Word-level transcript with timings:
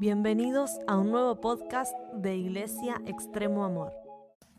Bienvenidos 0.00 0.78
a 0.86 0.96
un 0.96 1.10
nuevo 1.10 1.40
podcast 1.40 1.92
de 2.14 2.36
Iglesia 2.36 3.02
Extremo 3.04 3.64
Amor. 3.64 3.92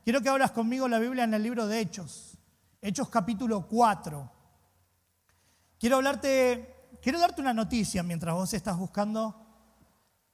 Quiero 0.03 0.19
que 0.19 0.27
abras 0.27 0.51
conmigo 0.51 0.89
la 0.89 0.99
Biblia 0.99 1.23
en 1.23 1.33
el 1.33 1.41
libro 1.41 1.65
de 1.65 1.79
Hechos, 1.79 2.37
Hechos 2.81 3.07
capítulo 3.07 3.65
4. 3.65 4.29
Quiero 5.79 5.95
hablarte, 5.95 6.97
quiero 7.01 7.21
darte 7.21 7.39
una 7.39 7.53
noticia 7.53 8.03
mientras 8.03 8.35
vos 8.35 8.53
estás 8.53 8.77
buscando 8.77 9.33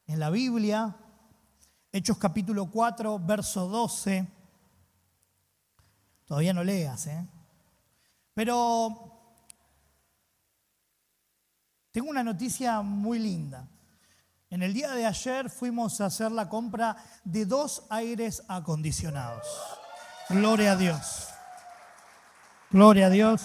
en 0.07 0.20
la 0.20 0.31
Biblia, 0.31 0.96
Hechos 1.92 2.17
capítulo 2.17 2.72
4, 2.72 3.19
verso 3.19 3.67
12. 3.67 4.28
Todavía 6.26 6.53
no 6.53 6.63
leas, 6.63 7.06
¿eh? 7.06 7.28
Pero 8.33 9.12
tengo 11.92 12.10
una 12.10 12.24
noticia 12.24 12.81
muy 12.81 13.19
linda. 13.19 13.69
En 14.56 14.63
el 14.63 14.74
día 14.74 14.94
de 14.94 15.06
ayer 15.06 15.49
fuimos 15.49 15.99
a 15.99 16.05
hacer 16.05 16.31
la 16.31 16.48
compra 16.48 16.95
de 17.25 17.45
dos 17.45 17.84
aires 17.89 18.41
acondicionados. 18.48 19.45
Gloria 20.29 20.71
a 20.71 20.75
Dios. 20.77 21.27
Gloria 22.71 23.07
a 23.07 23.09
Dios. 23.09 23.41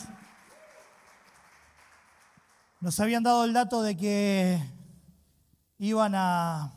Nos 2.78 3.00
habían 3.00 3.24
dado 3.24 3.44
el 3.44 3.52
dato 3.52 3.82
de 3.82 3.96
que 3.96 4.62
iban 5.78 6.14
a 6.14 6.74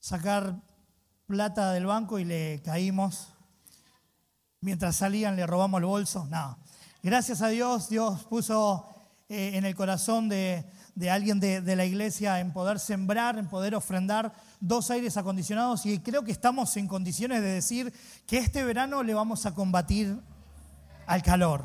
sacar 0.00 0.56
plata 1.26 1.72
del 1.72 1.86
banco 1.86 2.18
y 2.18 2.26
le 2.26 2.60
caímos. 2.62 3.28
Mientras 4.60 4.96
salían 4.96 5.36
le 5.36 5.46
robamos 5.46 5.78
el 5.78 5.86
bolso. 5.86 6.26
No. 6.26 6.58
Gracias 7.02 7.40
a 7.40 7.48
Dios, 7.48 7.88
Dios 7.88 8.22
puso 8.24 8.86
eh, 9.30 9.52
en 9.54 9.64
el 9.64 9.74
corazón 9.74 10.28
de, 10.28 10.70
alguien 11.10 11.40
de, 11.40 11.60
de, 11.60 11.76
la 11.76 11.84
iglesia 11.84 12.40
en 12.40 12.52
poder 12.52 12.78
sembrar, 12.78 13.38
en 13.38 13.48
poder 13.48 13.74
ofrendar 13.74 14.32
dos 14.60 14.90
aires 14.90 15.16
acondicionados 15.16 15.86
y 15.86 15.98
creo 16.00 16.24
que 16.24 16.32
estamos 16.32 16.76
en 16.76 16.86
condiciones 16.86 17.42
de 17.42 17.48
decir 17.48 17.92
que 18.26 18.38
este 18.38 18.64
verano 18.64 19.02
le 19.02 19.14
vamos 19.14 19.46
a 19.46 19.54
combatir 19.54 20.18
al 21.06 21.22
calor. 21.22 21.64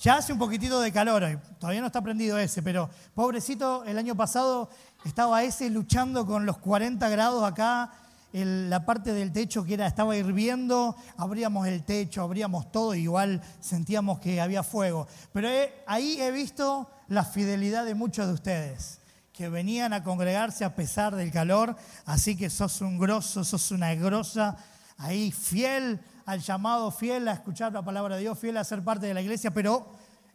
Ya 0.00 0.16
hace 0.16 0.32
un 0.32 0.38
poquitito 0.38 0.80
de 0.80 0.92
calor 0.92 1.24
hoy, 1.24 1.38
todavía 1.58 1.80
no 1.80 1.88
está 1.88 2.00
prendido 2.02 2.38
ese, 2.38 2.62
pero 2.62 2.88
pobrecito, 3.14 3.84
el 3.84 3.98
año 3.98 4.14
pasado 4.14 4.70
estaba 5.04 5.42
ese 5.42 5.70
luchando 5.70 6.24
con 6.24 6.46
los 6.46 6.58
40 6.58 7.08
grados 7.08 7.42
acá 7.42 7.92
la 8.32 8.84
parte 8.84 9.12
del 9.12 9.32
techo 9.32 9.64
que 9.64 9.74
era, 9.74 9.86
estaba 9.86 10.16
hirviendo, 10.16 10.96
abríamos 11.16 11.66
el 11.66 11.82
techo, 11.84 12.22
abríamos 12.22 12.70
todo, 12.70 12.94
igual 12.94 13.42
sentíamos 13.60 14.20
que 14.20 14.40
había 14.40 14.62
fuego. 14.62 15.06
Pero 15.32 15.48
ahí 15.86 16.20
he 16.20 16.30
visto 16.30 16.90
la 17.08 17.24
fidelidad 17.24 17.84
de 17.84 17.94
muchos 17.94 18.26
de 18.26 18.34
ustedes, 18.34 19.00
que 19.32 19.48
venían 19.48 19.92
a 19.92 20.02
congregarse 20.02 20.64
a 20.64 20.74
pesar 20.74 21.14
del 21.14 21.32
calor, 21.32 21.76
así 22.04 22.36
que 22.36 22.50
sos 22.50 22.80
un 22.82 22.98
grosso, 22.98 23.44
sos 23.44 23.70
una 23.70 23.94
grosa, 23.94 24.56
ahí 24.98 25.32
fiel 25.32 26.00
al 26.26 26.40
llamado, 26.40 26.90
fiel 26.90 27.28
a 27.28 27.32
escuchar 27.32 27.72
la 27.72 27.82
palabra 27.82 28.16
de 28.16 28.22
Dios, 28.22 28.38
fiel 28.38 28.58
a 28.58 28.64
ser 28.64 28.84
parte 28.84 29.06
de 29.06 29.14
la 29.14 29.22
iglesia, 29.22 29.52
pero 29.52 29.86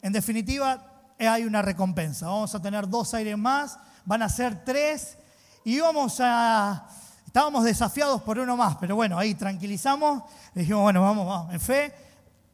en 0.01 0.13
definitiva 0.13 1.13
hay 1.19 1.43
una 1.43 1.61
recompensa. 1.61 2.25
Vamos 2.25 2.55
a 2.55 2.61
tener 2.61 2.89
dos 2.89 3.13
aires 3.13 3.37
más, 3.37 3.77
van 4.03 4.23
a 4.23 4.29
ser 4.29 4.65
tres 4.65 5.17
y 5.63 5.79
vamos 5.79 6.17
a 6.19 6.87
Estábamos 7.33 7.63
desafiados 7.63 8.21
por 8.21 8.37
uno 8.37 8.55
más, 8.55 8.75
pero 8.75 8.95
bueno, 8.95 9.17
ahí 9.17 9.33
tranquilizamos. 9.33 10.21
dijimos, 10.53 10.83
bueno, 10.83 11.01
vamos, 11.01 11.25
vamos, 11.25 11.51
en 11.51 11.59
fe, 11.59 11.91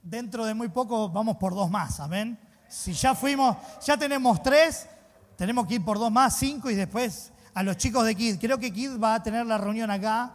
dentro 0.02 0.46
de 0.46 0.54
muy 0.54 0.70
poco 0.70 1.10
vamos 1.10 1.36
por 1.36 1.54
dos 1.54 1.70
más, 1.70 2.00
amén. 2.00 2.40
Si 2.70 2.94
ya 2.94 3.14
fuimos, 3.14 3.58
ya 3.86 3.98
tenemos 3.98 4.42
tres, 4.42 4.88
tenemos 5.36 5.68
que 5.68 5.74
ir 5.74 5.84
por 5.84 6.00
dos 6.00 6.10
más, 6.10 6.38
cinco 6.38 6.70
y 6.70 6.76
después 6.76 7.34
a 7.54 7.62
los 7.62 7.76
chicos 7.76 8.06
de 8.06 8.16
KID. 8.16 8.40
Creo 8.40 8.58
que 8.58 8.72
KID 8.72 9.04
va 9.04 9.16
a 9.16 9.22
tener 9.22 9.46
la 9.46 9.58
reunión 9.58 9.92
acá. 9.92 10.32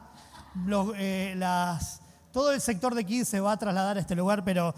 Eh, 0.98 1.40
todo 2.30 2.52
el 2.52 2.60
sector 2.60 2.94
de 2.94 3.02
KID 3.06 3.24
se 3.24 3.40
va 3.40 3.52
a 3.52 3.56
trasladar 3.56 3.96
a 3.96 4.00
este 4.00 4.14
lugar, 4.14 4.44
pero 4.44 4.74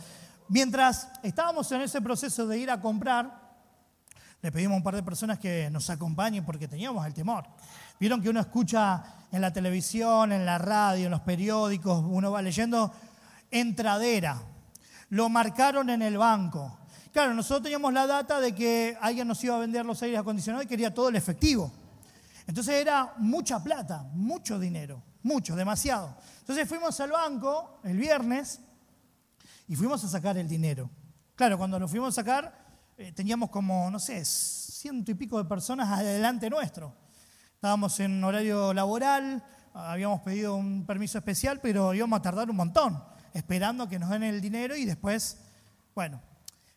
mientras 0.47 1.09
estábamos 1.25 1.73
en 1.73 1.81
ese 1.81 2.01
proceso 2.01 2.47
de 2.47 2.57
ir 2.57 2.71
a 2.71 2.81
comprar, 2.81 3.47
le 4.43 4.53
pedimos 4.53 4.75
a 4.75 4.77
un 4.77 4.85
par 4.85 4.95
de 4.95 5.03
personas 5.03 5.41
que 5.41 5.69
nos 5.71 5.91
acompañen 5.91 6.45
porque 6.45 6.69
teníamos 6.69 7.05
el 7.05 7.13
temor. 7.13 7.45
Vieron 7.99 8.21
que 8.21 8.29
uno 8.29 8.41
escucha 8.41 9.03
en 9.33 9.41
la 9.41 9.53
televisión, 9.53 10.33
en 10.33 10.47
la 10.47 10.59
radio, 10.59 11.07
en 11.07 11.11
los 11.11 11.21
periódicos, 11.21 12.05
uno 12.07 12.31
va 12.31 12.43
leyendo 12.43 12.93
entradera. 13.51 14.41
Lo 15.11 15.29
marcaron 15.29 15.91
en 15.91 16.03
el 16.03 16.19
banco. 16.19 16.79
Claro, 17.13 17.33
nosotros 17.35 17.63
teníamos 17.63 17.93
la 17.93 18.07
data 18.07 18.41
de 18.41 18.55
que 18.55 18.97
alguien 19.01 19.27
nos 19.27 19.43
iba 19.43 19.57
a 19.57 19.59
vender 19.59 19.87
los 19.87 20.03
aires 20.03 20.19
acondicionados 20.19 20.67
y 20.67 20.69
quería 20.69 20.93
todo 20.93 21.09
el 21.09 21.17
efectivo. 21.17 21.73
Entonces 22.47 22.75
era 22.75 23.15
mucha 23.19 23.63
plata, 23.63 24.05
mucho 24.13 24.59
dinero, 24.59 25.03
mucho, 25.23 25.57
demasiado. 25.57 26.15
Entonces 26.41 26.69
fuimos 26.69 26.99
al 27.01 27.11
banco 27.11 27.81
el 27.85 27.97
viernes 27.97 28.61
y 29.67 29.75
fuimos 29.77 30.05
a 30.05 30.09
sacar 30.09 30.37
el 30.39 30.49
dinero. 30.49 30.91
Claro, 31.35 31.59
cuando 31.59 31.79
lo 31.79 31.89
fuimos 31.89 32.11
a 32.11 32.23
sacar, 32.23 32.67
eh, 32.97 33.13
teníamos 33.13 33.51
como, 33.51 33.91
no 33.91 33.99
sé, 33.99 34.25
ciento 34.25 35.11
y 35.11 35.15
pico 35.15 35.39
de 35.39 35.49
personas 35.49 35.89
adelante 35.99 36.49
nuestro. 36.49 37.06
Estábamos 37.57 37.99
en 38.01 38.23
horario 38.23 38.75
laboral, 38.75 39.43
habíamos 39.73 40.21
pedido 40.21 40.57
un 40.57 40.85
permiso 40.85 41.17
especial, 41.17 41.59
pero 41.63 41.95
íbamos 41.95 42.19
a 42.19 42.23
tardar 42.23 42.51
un 42.51 42.57
montón, 42.57 43.03
esperando 43.33 43.89
que 43.89 43.99
nos 43.99 44.11
den 44.11 44.25
el 44.25 44.43
dinero 44.43 44.77
y 44.77 44.85
después, 44.85 45.39
bueno, 45.95 46.21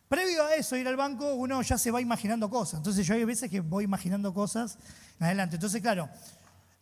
previo 0.08 0.42
a 0.42 0.54
eso, 0.54 0.76
ir 0.76 0.88
al 0.88 0.96
banco, 0.96 1.34
uno 1.34 1.60
ya 1.60 1.76
se 1.76 1.90
va 1.90 2.00
imaginando 2.00 2.48
cosas. 2.48 2.78
Entonces 2.78 3.06
yo 3.06 3.12
hay 3.12 3.24
veces 3.24 3.50
que 3.50 3.60
voy 3.60 3.84
imaginando 3.84 4.32
cosas 4.32 4.78
adelante. 5.18 5.56
Entonces, 5.56 5.82
claro, 5.82 6.08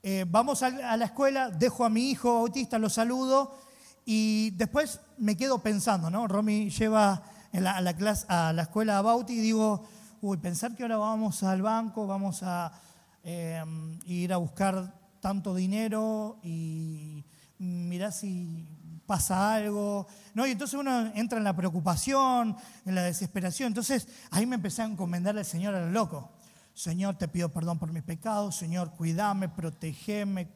eh, 0.04 0.24
vamos 0.28 0.62
a, 0.62 0.96
la 0.96 1.04
escuela, 1.04 1.50
dejo 1.50 1.84
a 1.84 1.90
mi 1.90 2.08
hijo 2.08 2.30
autista, 2.30 2.78
lo 2.78 2.88
saludo 2.88 3.58
y 4.06 4.50
después 4.50 5.00
me 5.18 5.36
quedo 5.36 5.58
pensando, 5.58 6.08
¿no? 6.08 6.28
Romy 6.28 6.70
lleva 6.70 7.24
a, 7.52 7.80
la 7.80 7.96
clase, 7.96 8.26
a 8.28 8.52
la 8.52 8.62
escuela 8.62 9.02
Bauti 9.02 9.32
y 9.32 9.40
digo, 9.40 9.88
uy, 10.22 10.36
pensar 10.36 10.76
que 10.76 10.84
ahora 10.84 10.98
vamos 10.98 11.42
al 11.42 11.62
banco, 11.62 12.06
vamos 12.06 12.44
a 12.44 12.70
em, 13.30 13.98
ir 14.06 14.32
a 14.32 14.38
buscar 14.38 14.98
tanto 15.20 15.54
dinero 15.54 16.38
y 16.42 17.22
mirá 17.58 18.10
si 18.10 18.66
pasa 19.04 19.54
algo. 19.54 20.06
¿no? 20.32 20.46
Y 20.46 20.52
entonces 20.52 20.80
uno 20.80 21.12
entra 21.14 21.36
en 21.36 21.44
la 21.44 21.54
preocupación, 21.54 22.56
en 22.86 22.94
la 22.94 23.02
desesperación. 23.02 23.66
Entonces 23.66 24.08
ahí 24.30 24.46
me 24.46 24.54
empecé 24.56 24.80
a 24.80 24.86
encomendar 24.86 25.36
al 25.36 25.44
Señor 25.44 25.74
a 25.74 25.80
lo 25.80 25.90
loco. 25.90 26.30
Señor, 26.72 27.18
te 27.18 27.28
pido 27.28 27.50
perdón 27.50 27.78
por 27.78 27.92
mis 27.92 28.02
pecados. 28.02 28.56
Señor, 28.56 28.92
cuídame, 28.92 29.50
protegeme, 29.50 30.48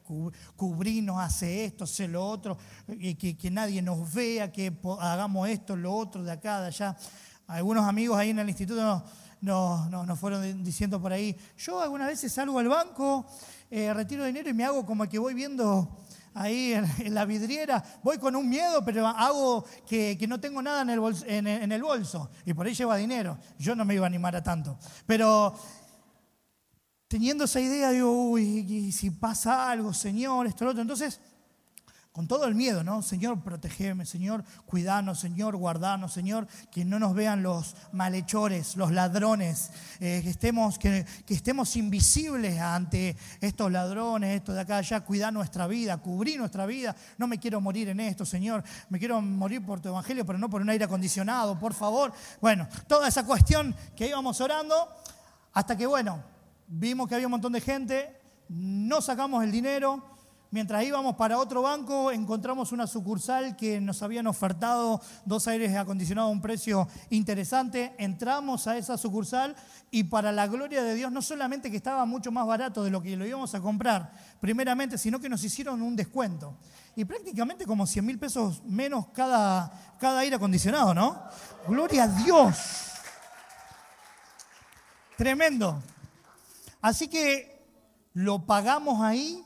cubrinos, 0.55 1.19
hace 1.19 1.65
esto, 1.65 1.83
hace 1.83 2.07
lo 2.07 2.25
otro, 2.25 2.57
que, 2.87 3.37
que 3.37 3.51
nadie 3.51 3.83
nos 3.83 4.11
vea, 4.11 4.51
que 4.51 4.73
hagamos 4.99 5.47
esto, 5.47 5.75
lo 5.75 5.93
otro, 5.93 6.23
de 6.23 6.31
acá, 6.31 6.61
de 6.61 6.67
allá. 6.67 6.97
Algunos 7.45 7.85
amigos 7.85 8.17
ahí 8.17 8.31
en 8.31 8.39
el 8.39 8.47
instituto 8.47 9.03
nos, 9.43 9.89
nos, 9.89 10.19
fueron 10.19 10.63
diciendo 10.63 11.01
por 11.01 11.11
ahí, 11.11 11.35
yo 11.57 11.81
algunas 11.81 12.07
veces 12.07 12.31
salgo 12.31 12.59
al 12.59 12.69
banco, 12.69 13.25
eh, 13.69 13.93
retiro 13.93 14.23
dinero 14.25 14.49
y 14.49 14.53
me 14.53 14.63
hago 14.63 14.85
como 14.85 15.07
que 15.07 15.19
voy 15.19 15.33
viendo 15.33 15.97
ahí 16.33 16.73
en, 16.99 17.13
la 17.13 17.25
vidriera, 17.25 17.83
voy 18.03 18.17
con 18.17 18.35
un 18.35 18.47
miedo, 18.47 18.83
pero 18.85 19.05
hago 19.05 19.65
que, 19.85 20.17
no 20.27 20.39
tengo 20.39 20.61
nada 20.61 20.81
en 20.83 20.89
el, 20.89 20.99
bolso, 20.99 21.25
en 21.27 21.47
el 21.47 21.83
bolso 21.83 22.29
y 22.45 22.53
por 22.53 22.65
ahí 22.65 22.73
lleva 22.73 22.95
dinero. 22.95 23.37
Yo 23.59 23.75
no 23.75 23.83
me 23.83 23.95
iba 23.95 24.05
a 24.05 24.07
animar 24.07 24.35
a 24.35 24.41
tanto. 24.41 24.77
Pero 25.05 25.53
teniendo 27.09 27.43
esa 27.43 27.59
idea, 27.59 27.91
digo, 27.91 28.11
uy, 28.11 28.91
si 28.91 29.11
pasa 29.11 29.69
algo, 29.69 29.93
Señor, 29.93 30.47
esto, 30.47 30.63
lo 30.65 30.71
otro. 30.71 30.81
Entonces, 30.81 31.19
con 32.13 32.27
todo 32.27 32.45
el 32.45 32.53
miedo, 32.53 32.83
¿no? 32.83 33.01
Señor, 33.01 33.41
protegeme, 33.41 34.05
Señor, 34.05 34.43
cuidanos, 34.67 35.19
Señor, 35.19 35.55
guardanos, 35.55 36.13
Señor, 36.13 36.47
que 36.71 36.85
no 36.85 36.99
nos 36.99 37.15
vean 37.15 37.41
los 37.41 37.75
malhechores, 37.91 38.77
los 38.77 38.91
ladrones, 38.91 39.71
eh, 39.99 40.21
que, 40.23 40.29
estemos, 40.29 40.77
que, 40.77 41.07
estemos 41.27 41.75
invisibles 41.75 42.59
ante 42.59 43.17
estos 43.41 43.71
ladrones, 43.71 44.35
esto 44.35 44.53
de 44.53 44.61
acá 44.61 44.77
allá, 44.77 45.01
cuidar 45.01 45.33
nuestra 45.33 45.65
vida, 45.65 45.97
cubrir 45.97 46.37
nuestra 46.37 46.67
vida. 46.67 46.95
No 47.17 47.25
me 47.25 47.39
quiero 47.39 47.59
morir 47.59 47.89
en 47.89 47.99
esto, 47.99 48.25
Señor, 48.25 48.63
me 48.89 48.99
quiero 48.99 49.19
morir 49.19 49.65
por 49.65 49.79
tu 49.79 49.89
evangelio, 49.89 50.23
pero 50.23 50.37
no 50.37 50.51
por 50.51 50.61
un 50.61 50.69
aire 50.69 50.85
acondicionado, 50.85 51.57
por 51.57 51.73
favor. 51.73 52.13
Bueno, 52.39 52.67
toda 52.85 53.07
esa 53.07 53.25
cuestión 53.25 53.75
que 53.95 54.07
íbamos 54.07 54.39
orando, 54.39 54.75
hasta 55.51 55.75
que, 55.75 55.87
bueno, 55.87 56.23
vimos 56.67 57.07
que 57.07 57.15
había 57.15 57.25
un 57.25 57.31
montón 57.31 57.53
de 57.53 57.61
gente, 57.61 58.21
no 58.49 59.01
sacamos 59.01 59.43
el 59.43 59.51
dinero. 59.51 60.12
Mientras 60.53 60.83
íbamos 60.83 61.15
para 61.15 61.39
otro 61.39 61.63
banco, 61.63 62.11
encontramos 62.11 62.71
una 62.71 62.85
sucursal 62.85 63.55
que 63.55 63.81
nos 63.81 64.03
habían 64.03 64.27
ofertado 64.27 65.01
dos 65.25 65.47
aires 65.47 65.75
acondicionados 65.75 66.29
a 66.29 66.31
un 66.31 66.43
precio 66.43 66.87
interesante. 67.09 67.95
Entramos 67.97 68.67
a 68.67 68.77
esa 68.77 68.95
sucursal 68.95 69.55
y 69.89 70.03
para 70.03 70.31
la 70.31 70.45
gloria 70.45 70.83
de 70.83 70.93
Dios, 70.93 71.11
no 71.11 71.23
solamente 71.23 71.71
que 71.71 71.77
estaba 71.77 72.05
mucho 72.05 72.31
más 72.31 72.45
barato 72.45 72.83
de 72.83 72.91
lo 72.91 73.01
que 73.01 73.17
lo 73.17 73.25
íbamos 73.25 73.55
a 73.55 73.61
comprar, 73.61 74.13
primeramente, 74.39 74.99
sino 74.99 75.19
que 75.19 75.27
nos 75.27 75.43
hicieron 75.43 75.81
un 75.81 75.95
descuento. 75.95 76.55
Y 76.95 77.03
prácticamente 77.03 77.65
como 77.65 77.87
100 77.87 78.05
mil 78.05 78.19
pesos 78.19 78.61
menos 78.63 79.07
cada, 79.07 79.95
cada 79.99 80.19
aire 80.19 80.35
acondicionado, 80.35 80.93
¿no? 80.93 81.19
Gloria 81.67 82.03
a 82.03 82.07
Dios. 82.09 82.57
Tremendo. 85.17 85.81
Así 86.79 87.07
que 87.07 87.59
lo 88.13 88.45
pagamos 88.45 89.01
ahí, 89.01 89.43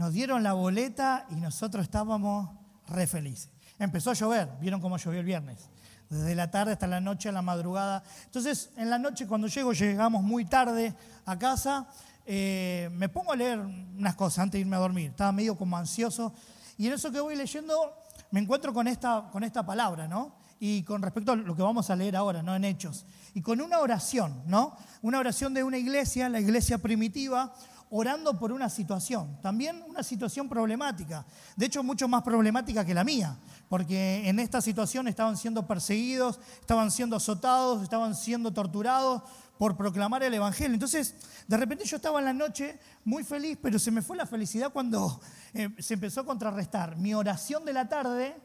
nos 0.00 0.14
dieron 0.14 0.42
la 0.42 0.54
boleta 0.54 1.26
y 1.28 1.34
nosotros 1.34 1.82
estábamos 1.82 2.48
re 2.88 3.06
felices. 3.06 3.50
Empezó 3.78 4.10
a 4.10 4.14
llover, 4.14 4.48
vieron 4.58 4.80
cómo 4.80 4.96
llovió 4.96 5.20
el 5.20 5.26
viernes, 5.26 5.68
desde 6.08 6.34
la 6.34 6.50
tarde 6.50 6.72
hasta 6.72 6.86
la 6.86 7.02
noche, 7.02 7.28
a 7.28 7.32
la 7.32 7.42
madrugada. 7.42 8.02
Entonces, 8.24 8.70
en 8.78 8.88
la 8.88 8.98
noche 8.98 9.26
cuando 9.26 9.46
llego, 9.46 9.74
llegamos 9.74 10.22
muy 10.22 10.46
tarde 10.46 10.94
a 11.26 11.38
casa, 11.38 11.86
eh, 12.24 12.88
me 12.94 13.10
pongo 13.10 13.32
a 13.32 13.36
leer 13.36 13.58
unas 13.58 14.14
cosas 14.14 14.38
antes 14.38 14.52
de 14.52 14.60
irme 14.60 14.76
a 14.76 14.78
dormir. 14.78 15.10
Estaba 15.10 15.32
medio 15.32 15.54
como 15.54 15.76
ansioso. 15.76 16.32
Y 16.78 16.86
en 16.86 16.94
eso 16.94 17.12
que 17.12 17.20
voy 17.20 17.36
leyendo, 17.36 17.92
me 18.30 18.40
encuentro 18.40 18.72
con 18.72 18.88
esta, 18.88 19.28
con 19.30 19.44
esta 19.44 19.66
palabra, 19.66 20.08
¿no? 20.08 20.34
Y 20.60 20.82
con 20.82 21.02
respecto 21.02 21.32
a 21.32 21.36
lo 21.36 21.54
que 21.54 21.62
vamos 21.62 21.90
a 21.90 21.96
leer 21.96 22.16
ahora, 22.16 22.42
¿no? 22.42 22.56
En 22.56 22.64
Hechos. 22.64 23.04
Y 23.34 23.42
con 23.42 23.60
una 23.60 23.80
oración, 23.80 24.44
¿no? 24.46 24.74
Una 25.02 25.18
oración 25.18 25.52
de 25.52 25.62
una 25.62 25.76
iglesia, 25.76 26.30
la 26.30 26.40
iglesia 26.40 26.78
primitiva, 26.78 27.52
orando 27.90 28.38
por 28.38 28.52
una 28.52 28.68
situación, 28.68 29.40
también 29.42 29.82
una 29.88 30.02
situación 30.02 30.48
problemática, 30.48 31.26
de 31.56 31.66
hecho 31.66 31.82
mucho 31.82 32.06
más 32.06 32.22
problemática 32.22 32.84
que 32.84 32.94
la 32.94 33.02
mía, 33.02 33.36
porque 33.68 34.28
en 34.28 34.38
esta 34.38 34.60
situación 34.60 35.08
estaban 35.08 35.36
siendo 35.36 35.66
perseguidos, 35.66 36.38
estaban 36.60 36.90
siendo 36.90 37.16
azotados, 37.16 37.82
estaban 37.82 38.14
siendo 38.14 38.52
torturados 38.52 39.22
por 39.58 39.76
proclamar 39.76 40.22
el 40.22 40.32
Evangelio. 40.32 40.72
Entonces, 40.72 41.14
de 41.46 41.56
repente 41.56 41.84
yo 41.84 41.96
estaba 41.96 42.20
en 42.20 42.24
la 42.24 42.32
noche 42.32 42.78
muy 43.04 43.24
feliz, 43.24 43.58
pero 43.60 43.78
se 43.78 43.90
me 43.90 44.02
fue 44.02 44.16
la 44.16 44.24
felicidad 44.24 44.72
cuando 44.72 45.20
eh, 45.52 45.68
se 45.78 45.94
empezó 45.94 46.22
a 46.22 46.24
contrarrestar 46.24 46.96
mi 46.96 47.12
oración 47.12 47.64
de 47.64 47.72
la 47.72 47.88
tarde 47.88 48.40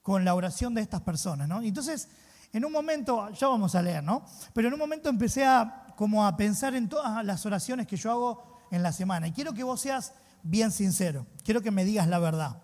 con 0.00 0.24
la 0.24 0.34
oración 0.34 0.74
de 0.74 0.80
estas 0.80 1.02
personas. 1.02 1.46
¿no? 1.46 1.60
Entonces, 1.60 2.08
en 2.52 2.64
un 2.64 2.72
momento, 2.72 3.30
ya 3.30 3.48
vamos 3.48 3.74
a 3.74 3.82
leer, 3.82 4.02
¿no? 4.02 4.24
Pero 4.52 4.68
en 4.68 4.74
un 4.74 4.80
momento 4.80 5.08
empecé 5.08 5.44
a, 5.44 5.86
como 5.96 6.26
a 6.26 6.36
pensar 6.36 6.74
en 6.74 6.88
todas 6.88 7.24
las 7.24 7.44
oraciones 7.46 7.86
que 7.86 7.96
yo 7.96 8.10
hago 8.10 8.49
en 8.70 8.82
la 8.82 8.92
semana. 8.92 9.28
Y 9.28 9.32
quiero 9.32 9.52
que 9.52 9.64
vos 9.64 9.80
seas 9.80 10.12
bien 10.42 10.72
sincero. 10.72 11.26
Quiero 11.44 11.60
que 11.60 11.70
me 11.70 11.84
digas 11.84 12.08
la 12.08 12.18
verdad. 12.18 12.62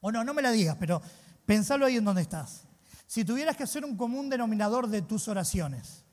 O 0.00 0.12
no, 0.12 0.24
no 0.24 0.34
me 0.34 0.42
la 0.42 0.50
digas, 0.50 0.76
pero 0.78 1.02
pensalo 1.46 1.86
ahí 1.86 1.96
en 1.96 2.04
donde 2.04 2.22
estás. 2.22 2.64
Si 3.06 3.24
tuvieras 3.24 3.56
que 3.56 3.64
hacer 3.64 3.84
un 3.84 3.96
común 3.96 4.28
denominador 4.28 4.88
de 4.88 5.02
tus 5.02 5.28
oraciones, 5.28 6.04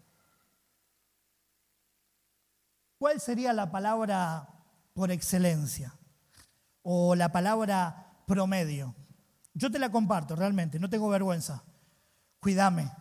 ¿cuál 2.97 3.19
sería 3.19 3.53
la 3.53 3.69
palabra 3.69 4.47
por 4.93 5.11
excelencia? 5.11 5.93
O 6.81 7.15
la 7.15 7.31
palabra 7.31 8.21
promedio. 8.25 8.95
Yo 9.53 9.71
te 9.71 9.79
la 9.79 9.91
comparto 9.91 10.35
realmente, 10.35 10.79
no 10.79 10.89
tengo 10.89 11.09
vergüenza. 11.09 11.63
Cuídame, 12.39 12.91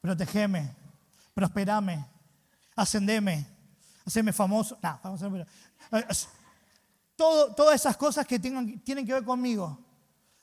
protegeme, 0.00 0.74
prosperame, 1.34 2.06
ascendeme, 2.76 3.46
hacerme 4.06 4.32
famoso. 4.32 4.78
No, 4.82 4.98
famoso 4.98 5.26
eh, 5.26 6.04
todo, 7.16 7.54
todas 7.54 7.74
esas 7.74 7.96
cosas 7.96 8.26
que 8.26 8.38
tienen 8.38 9.06
que 9.06 9.12
ver 9.12 9.24
conmigo. 9.24 9.78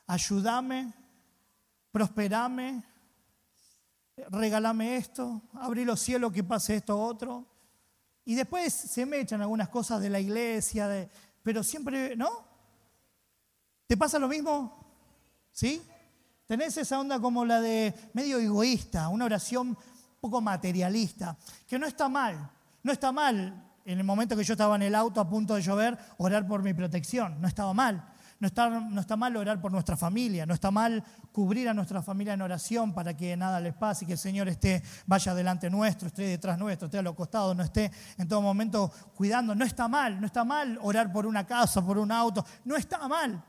Ayúdame, 0.06 0.94
prosperame, 1.92 2.84
regálame 4.30 4.98
esto, 4.98 5.42
abrí 5.54 5.86
los 5.86 6.00
cielos 6.00 6.34
que 6.34 6.44
pase 6.44 6.76
esto 6.76 7.00
otro. 7.00 7.46
Y 8.26 8.36
después 8.36 8.74
se 8.74 9.06
me 9.06 9.20
echan 9.20 9.42
algunas 9.42 9.70
cosas 9.70 10.02
de 10.02 10.10
la 10.10 10.20
iglesia, 10.20 10.88
de, 10.88 11.10
pero 11.42 11.64
siempre, 11.64 12.16
¿no? 12.16 12.30
¿Te 13.86 13.98
pasa 13.98 14.18
lo 14.18 14.28
mismo? 14.28 14.80
¿Sí? 15.52 15.82
Tenés 16.46 16.78
esa 16.78 17.00
onda 17.00 17.20
como 17.20 17.46
la 17.46 17.62
de 17.62 17.94
medio 18.14 18.40
egoísta, 18.40 19.10
una 19.10 19.26
oración 19.26 19.78
poco 20.20 20.42
materialista, 20.42 21.38
que 21.68 21.78
no 21.78 21.86
está 21.86 22.08
mal, 22.08 22.50
no 22.84 22.92
está 22.92 23.12
mal, 23.12 23.64
en 23.86 23.98
el 23.98 24.04
momento 24.04 24.36
que 24.36 24.44
yo 24.44 24.54
estaba 24.54 24.76
en 24.76 24.84
el 24.84 24.96
auto 24.96 25.20
a 25.20 25.28
punto 25.28 25.56
de 25.56 25.62
llover, 25.62 25.98
orar 26.18 26.48
por 26.48 26.64
mi 26.64 26.74
protección. 26.74 27.40
No 27.42 27.48
estaba 27.48 27.74
mal. 27.74 28.10
No 28.40 28.48
está, 28.48 28.70
no 28.70 29.00
está 29.00 29.16
mal 29.16 29.36
orar 29.36 29.62
por 29.62 29.72
nuestra 29.72 29.96
familia. 29.98 30.46
No 30.46 30.54
está 30.54 30.72
mal 30.72 31.04
cubrir 31.32 31.68
a 31.68 31.74
nuestra 31.74 32.02
familia 32.02 32.34
en 32.34 32.42
oración 32.42 32.94
para 32.94 33.16
que 33.16 33.36
nada 33.36 33.60
les 33.60 33.74
pase 33.74 34.04
y 34.04 34.08
que 34.08 34.14
el 34.14 34.20
Señor 34.20 34.48
esté, 34.48 34.82
vaya 35.06 35.34
delante 35.34 35.70
nuestro, 35.70 36.08
esté 36.08 36.24
detrás 36.24 36.58
nuestro, 36.58 36.86
esté 36.86 36.98
a 36.98 37.02
los 37.02 37.16
costados, 37.16 37.56
no 37.56 37.64
esté 37.64 37.92
en 38.18 38.28
todo 38.28 38.42
momento 38.42 38.92
cuidando. 39.16 39.54
No 39.54 39.66
está 39.66 39.88
mal. 39.88 40.20
No 40.20 40.28
está 40.28 40.44
mal 40.44 40.80
orar 40.82 41.12
por 41.12 41.26
una 41.26 41.46
casa, 41.46 41.86
por 41.86 41.98
un 41.98 42.12
auto. 42.12 42.46
No 42.66 42.76
está 42.76 43.08
mal. 43.08 43.44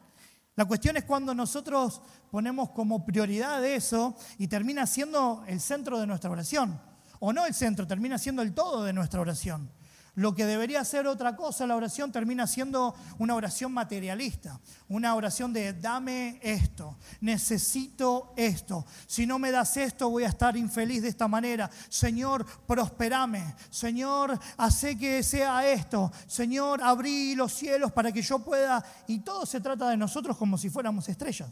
La 0.57 0.65
cuestión 0.65 0.97
es 0.97 1.05
cuando 1.05 1.35
nosotros 1.35 2.01
ponemos 2.31 2.71
como 2.71 3.05
prioridad 3.05 3.65
eso 3.65 4.17
y 4.39 4.47
termina 4.47 4.87
siendo 4.87 5.45
el 5.47 5.61
centro 5.61 5.99
de 5.99 6.07
nuestra 6.07 6.31
oración 6.31 6.94
o 7.26 7.32
no 7.32 7.47
el 7.47 7.55
centro, 7.55 7.87
termina 7.87 8.19
siendo 8.19 8.43
el 8.43 8.53
todo 8.53 8.85
de 8.85 8.93
nuestra 8.93 9.19
oración. 9.19 9.71
Lo 10.15 10.35
que 10.35 10.44
debería 10.44 10.85
ser 10.85 11.06
otra 11.06 11.35
cosa, 11.35 11.67
la 11.67 11.75
oración 11.75 12.12
termina 12.12 12.47
siendo 12.47 12.94
una 13.17 13.35
oración 13.35 13.73
materialista, 13.73 14.61
una 14.88 15.15
oración 15.15 15.50
de 15.55 15.73
dame 15.73 16.38
esto, 16.43 16.99
necesito 17.23 18.35
esto, 18.37 18.85
si 19.06 19.25
no 19.25 19.38
me 19.38 19.50
das 19.50 19.75
esto 19.79 20.11
voy 20.11 20.25
a 20.25 20.29
estar 20.29 20.55
infeliz 20.55 21.00
de 21.00 21.09
esta 21.09 21.26
manera, 21.26 21.71
Señor, 21.88 22.44
prosperame, 22.67 23.56
Señor, 23.71 24.38
hace 24.59 24.99
que 24.99 25.23
sea 25.23 25.67
esto, 25.67 26.12
Señor, 26.26 26.82
abrí 26.82 27.35
los 27.35 27.55
cielos 27.55 27.91
para 27.91 28.12
que 28.12 28.21
yo 28.21 28.38
pueda, 28.41 28.85
y 29.06 29.21
todo 29.21 29.47
se 29.47 29.62
trata 29.62 29.88
de 29.88 29.97
nosotros 29.97 30.37
como 30.37 30.59
si 30.59 30.69
fuéramos 30.69 31.09
estrellas. 31.09 31.49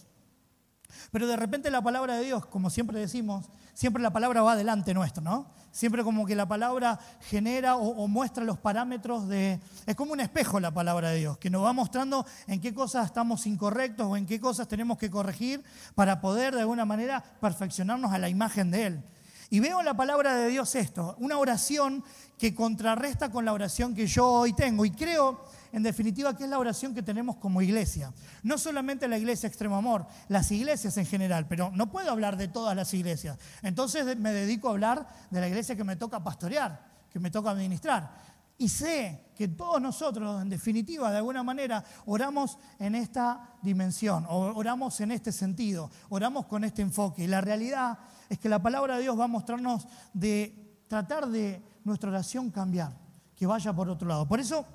Pero 1.10 1.26
de 1.26 1.36
repente 1.36 1.70
la 1.70 1.82
palabra 1.82 2.16
de 2.16 2.24
Dios, 2.24 2.46
como 2.46 2.70
siempre 2.70 2.98
decimos, 2.98 3.46
siempre 3.74 4.02
la 4.02 4.12
palabra 4.12 4.42
va 4.42 4.56
delante 4.56 4.94
nuestro, 4.94 5.22
¿no? 5.22 5.46
Siempre 5.70 6.04
como 6.04 6.26
que 6.26 6.34
la 6.34 6.46
palabra 6.46 6.98
genera 7.20 7.76
o, 7.76 8.06
muestra 8.08 8.44
los 8.44 8.58
parámetros 8.58 9.28
de... 9.28 9.60
Es 9.86 9.96
como 9.96 10.12
un 10.12 10.20
espejo 10.20 10.60
la 10.60 10.70
palabra 10.70 11.10
de 11.10 11.18
Dios, 11.18 11.38
que 11.38 11.50
nos 11.50 11.64
va 11.64 11.72
mostrando 11.72 12.26
en 12.46 12.60
qué 12.60 12.74
cosas 12.74 13.06
estamos 13.06 13.46
incorrectos 13.46 14.06
o 14.06 14.16
en 14.16 14.26
qué 14.26 14.38
cosas 14.38 14.68
tenemos 14.68 14.98
que 14.98 15.10
corregir 15.10 15.64
para 15.94 16.20
poder 16.20 16.54
de 16.54 16.60
alguna 16.60 16.84
manera 16.84 17.22
perfeccionarnos 17.40 18.12
a 18.12 18.18
la 18.18 18.28
imagen 18.28 18.70
de 18.70 18.86
Él. 18.86 19.04
Y 19.52 19.60
veo 19.60 19.81
en 19.81 19.84
la 19.84 19.93
palabra 19.93 20.34
de 20.34 20.49
Dios 20.49 20.75
esto, 20.76 21.14
una 21.19 21.37
oración 21.37 22.02
que 22.38 22.54
contrarresta 22.54 23.31
con 23.31 23.44
la 23.44 23.52
oración 23.52 23.94
que 23.94 24.06
yo 24.06 24.26
hoy 24.26 24.54
tengo. 24.54 24.87
Y 24.87 24.93
creo 24.93 25.44
en 25.72 25.82
definitiva, 25.82 26.34
¿qué 26.34 26.44
es 26.44 26.49
la 26.49 26.58
oración 26.58 26.94
que 26.94 27.02
tenemos 27.02 27.37
como 27.37 27.60
iglesia? 27.60 28.14
No 28.43 28.56
solamente 28.56 29.06
la 29.08 29.19
iglesia 29.19 29.49
Extremo 29.49 29.76
Amor, 29.76 30.06
las 30.28 30.50
iglesias 30.50 30.96
en 30.96 31.04
general, 31.04 31.49
pero 31.49 31.70
no 31.75 31.90
puedo 31.90 32.10
hablar 32.10 32.38
de 32.38 32.49
todas 32.49 32.75
las 32.75 32.94
iglesias. 32.94 33.37
Entonces 33.60 34.16
me 34.16 34.32
dedico 34.32 34.69
a 34.69 34.70
hablar 34.70 35.06
de 35.31 35.40
la 35.43 35.49
iglesia 35.49 35.76
que 35.76 35.84
me 35.84 35.96
toca 35.96 36.25
pastorear, 36.25 36.87
que 37.12 37.20
me 37.20 37.31
toca 37.31 37.50
administrar. 37.50 38.32
Y 38.56 38.70
sé 38.70 39.32
que 39.34 39.48
todos 39.48 39.82
nosotros, 39.82 40.40
en 40.40 40.48
definitiva, 40.48 41.10
de 41.10 41.19
alguna 41.19 41.43
manera, 41.43 41.84
oramos 42.06 42.58
en 42.79 42.94
esta 42.94 43.56
dimensión, 43.60 44.24
oramos 44.29 45.00
en 45.00 45.10
este 45.10 45.31
sentido, 45.31 45.91
oramos 46.08 46.46
con 46.46 46.65
este 46.65 46.81
enfoque. 46.81 47.24
Y 47.24 47.26
la 47.26 47.41
realidad 47.41 47.98
es 48.32 48.39
que 48.39 48.48
la 48.48 48.62
palabra 48.62 48.96
de 48.96 49.03
Dios 49.03 49.19
va 49.19 49.24
a 49.24 49.29
mostrarnos 49.29 49.86
de 50.12 50.84
tratar 50.89 51.29
de 51.29 51.62
nuestra 51.84 52.10
oración 52.10 52.51
cambiar, 52.51 52.96
que 53.34 53.46
vaya 53.46 53.72
por 53.72 53.89
otro 53.89 54.08
lado. 54.08 54.27
Por 54.27 54.41
eso 54.41 54.67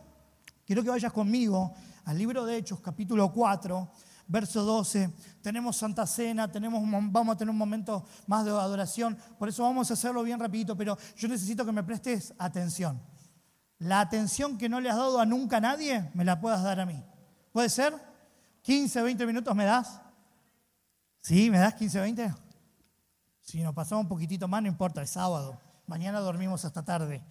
Quiero 0.68 0.84
que 0.84 0.90
vayas 0.90 1.14
conmigo 1.14 1.74
al 2.04 2.18
libro 2.18 2.46
de 2.46 2.58
Hechos, 2.58 2.82
capítulo 2.82 3.32
4, 3.32 3.90
verso 4.28 4.66
12. 4.66 5.14
Tenemos 5.42 5.78
Santa 5.78 6.06
Cena, 6.06 6.52
tenemos, 6.52 6.84
vamos 7.10 7.34
a 7.34 7.38
tener 7.38 7.52
un 7.52 7.58
momento 7.58 8.06
más 8.28 8.44
de 8.44 8.52
adoración, 8.52 9.18
por 9.40 9.48
eso 9.48 9.64
vamos 9.64 9.90
a 9.90 9.94
hacerlo 9.94 10.24
bien 10.24 10.38
rapidito, 10.38 10.76
pero 10.76 10.98
yo 11.16 11.30
necesito 11.30 11.66
que 11.66 11.72
me 11.72 11.84
prestes 11.84 12.34
atención. 12.38 13.02
La 13.80 14.02
atención 14.02 14.58
que 14.58 14.68
no 14.68 14.82
le 14.82 14.90
has 14.90 14.98
dado 14.98 15.22
a 15.22 15.26
nunca 15.26 15.56
a 15.56 15.62
nadie, 15.62 16.12
me 16.14 16.26
la 16.26 16.42
puedas 16.42 16.62
dar 16.62 16.82
a 16.82 16.86
mí. 16.86 17.02
¿Puede 17.54 17.70
ser? 17.70 17.94
¿15, 18.66 19.04
20 19.04 19.26
minutos 19.26 19.56
me 19.56 19.64
das? 19.64 20.02
¿Sí? 21.22 21.50
¿Me 21.50 21.60
das 21.60 21.76
15, 21.76 22.02
20? 22.02 22.34
Si 23.48 23.64
nos 23.64 23.74
pasamos 23.74 24.04
un 24.04 24.10
poquitito 24.10 24.50
más, 24.50 24.62
no 24.62 24.68
importa, 24.68 25.02
es 25.02 25.12
sábado. 25.12 25.58
Mañana 25.86 26.20
dormimos 26.20 26.66
hasta 26.66 26.84
tarde. 26.84 27.24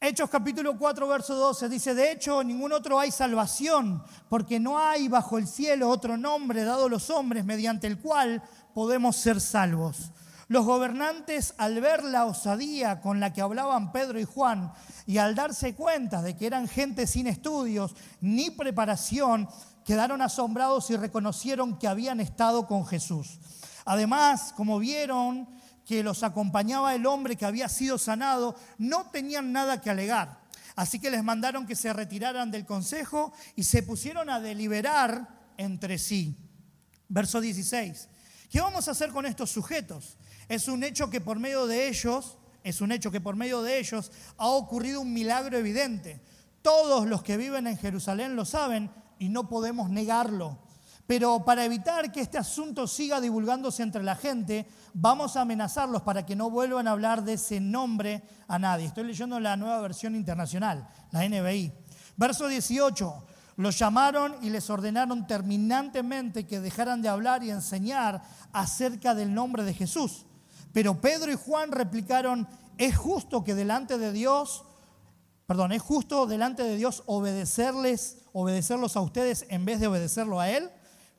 Hechos 0.00 0.28
capítulo 0.28 0.76
4, 0.76 1.06
verso 1.06 1.36
12 1.36 1.68
dice, 1.68 1.94
de 1.94 2.10
hecho, 2.10 2.42
ningún 2.42 2.72
otro 2.72 2.98
hay 2.98 3.12
salvación, 3.12 4.02
porque 4.28 4.58
no 4.58 4.76
hay 4.76 5.06
bajo 5.06 5.38
el 5.38 5.46
cielo 5.46 5.88
otro 5.88 6.16
nombre 6.16 6.64
dado 6.64 6.86
a 6.86 6.88
los 6.88 7.10
hombres 7.10 7.44
mediante 7.44 7.86
el 7.86 8.00
cual 8.00 8.42
podemos 8.74 9.14
ser 9.14 9.40
salvos. 9.40 10.10
Los 10.48 10.66
gobernantes, 10.66 11.54
al 11.58 11.80
ver 11.80 12.02
la 12.02 12.24
osadía 12.24 13.00
con 13.00 13.20
la 13.20 13.32
que 13.32 13.40
hablaban 13.40 13.92
Pedro 13.92 14.18
y 14.18 14.24
Juan 14.24 14.72
y 15.06 15.18
al 15.18 15.36
darse 15.36 15.76
cuenta 15.76 16.22
de 16.22 16.36
que 16.36 16.48
eran 16.48 16.66
gente 16.66 17.06
sin 17.06 17.28
estudios 17.28 17.94
ni 18.20 18.50
preparación, 18.50 19.48
quedaron 19.84 20.22
asombrados 20.22 20.90
y 20.90 20.96
reconocieron 20.96 21.78
que 21.78 21.86
habían 21.86 22.18
estado 22.18 22.66
con 22.66 22.84
Jesús. 22.84 23.38
Además, 23.84 24.52
como 24.56 24.78
vieron 24.78 25.48
que 25.84 26.02
los 26.02 26.22
acompañaba 26.22 26.94
el 26.94 27.06
hombre 27.06 27.36
que 27.36 27.44
había 27.44 27.68
sido 27.68 27.98
sanado, 27.98 28.56
no 28.78 29.10
tenían 29.10 29.52
nada 29.52 29.80
que 29.80 29.90
alegar. 29.90 30.40
Así 30.76 30.98
que 30.98 31.10
les 31.10 31.22
mandaron 31.22 31.66
que 31.66 31.76
se 31.76 31.92
retiraran 31.92 32.50
del 32.50 32.66
consejo 32.66 33.32
y 33.54 33.64
se 33.64 33.82
pusieron 33.82 34.30
a 34.30 34.40
deliberar 34.40 35.28
entre 35.56 35.98
sí. 35.98 36.36
Verso 37.08 37.40
16. 37.40 38.08
¿Qué 38.50 38.60
vamos 38.60 38.88
a 38.88 38.92
hacer 38.92 39.10
con 39.10 39.26
estos 39.26 39.50
sujetos? 39.50 40.16
Es 40.48 40.68
un 40.68 40.82
hecho 40.82 41.10
que 41.10 41.20
por 41.20 41.38
medio 41.38 41.66
de 41.66 41.88
ellos, 41.88 42.38
es 42.62 42.80
un 42.80 42.92
hecho 42.92 43.10
que 43.10 43.20
por 43.20 43.36
medio 43.36 43.62
de 43.62 43.78
ellos 43.78 44.10
ha 44.36 44.48
ocurrido 44.48 45.00
un 45.00 45.12
milagro 45.12 45.58
evidente. 45.58 46.20
Todos 46.62 47.06
los 47.06 47.22
que 47.22 47.36
viven 47.36 47.66
en 47.66 47.78
Jerusalén 47.78 48.36
lo 48.36 48.44
saben 48.44 48.90
y 49.18 49.28
no 49.28 49.48
podemos 49.48 49.90
negarlo. 49.90 50.58
Pero 51.06 51.44
para 51.44 51.64
evitar 51.64 52.10
que 52.10 52.20
este 52.20 52.38
asunto 52.38 52.86
siga 52.86 53.20
divulgándose 53.20 53.82
entre 53.82 54.02
la 54.02 54.16
gente, 54.16 54.66
vamos 54.94 55.36
a 55.36 55.42
amenazarlos 55.42 56.02
para 56.02 56.24
que 56.24 56.34
no 56.34 56.48
vuelvan 56.48 56.88
a 56.88 56.92
hablar 56.92 57.24
de 57.24 57.34
ese 57.34 57.60
nombre 57.60 58.22
a 58.48 58.58
nadie. 58.58 58.86
Estoy 58.86 59.04
leyendo 59.04 59.38
la 59.38 59.56
nueva 59.56 59.80
versión 59.80 60.14
internacional, 60.14 60.88
la 61.10 61.28
NBI. 61.28 61.72
Verso 62.16 62.48
18. 62.48 63.26
Los 63.56 63.78
llamaron 63.78 64.34
y 64.42 64.50
les 64.50 64.68
ordenaron 64.68 65.26
terminantemente 65.26 66.46
que 66.46 66.58
dejaran 66.60 67.02
de 67.02 67.08
hablar 67.08 67.44
y 67.44 67.50
enseñar 67.50 68.22
acerca 68.52 69.14
del 69.14 69.32
nombre 69.32 69.62
de 69.62 69.74
Jesús. 69.74 70.26
Pero 70.72 71.00
Pedro 71.00 71.30
y 71.30 71.36
Juan 71.36 71.70
replicaron, 71.70 72.48
es 72.78 72.96
justo 72.96 73.44
que 73.44 73.54
delante 73.54 73.96
de 73.96 74.10
Dios, 74.10 74.64
perdón, 75.46 75.70
es 75.70 75.82
justo 75.82 76.26
delante 76.26 76.64
de 76.64 76.76
Dios 76.76 77.04
obedecerles, 77.06 78.22
obedecerlos 78.32 78.96
a 78.96 79.02
ustedes 79.02 79.46
en 79.50 79.64
vez 79.64 79.78
de 79.78 79.86
obedecerlo 79.86 80.40
a 80.40 80.48
Él. 80.48 80.70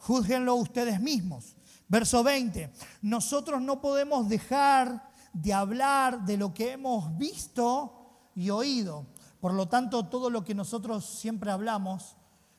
Júzguenlo 0.06 0.54
ustedes 0.54 1.02
mismos. 1.02 1.56
Verso 1.88 2.24
20, 2.24 2.72
nosotros 3.02 3.60
no 3.60 3.82
podemos 3.82 4.30
dejar 4.30 5.10
de 5.34 5.52
hablar 5.52 6.26
de 6.26 6.38
lo 6.38 6.54
que 6.54 6.74
hemos 6.74 7.18
visto 7.18 8.30
y 8.36 8.52
oído. 8.52 9.08
Por 9.40 9.56
lo 9.56 9.68
tanto, 9.68 10.06
todo 10.06 10.30
lo 10.30 10.44
que 10.44 10.54
nosotros 10.54 11.06
siempre 11.06 11.50
hablamos 11.50 12.18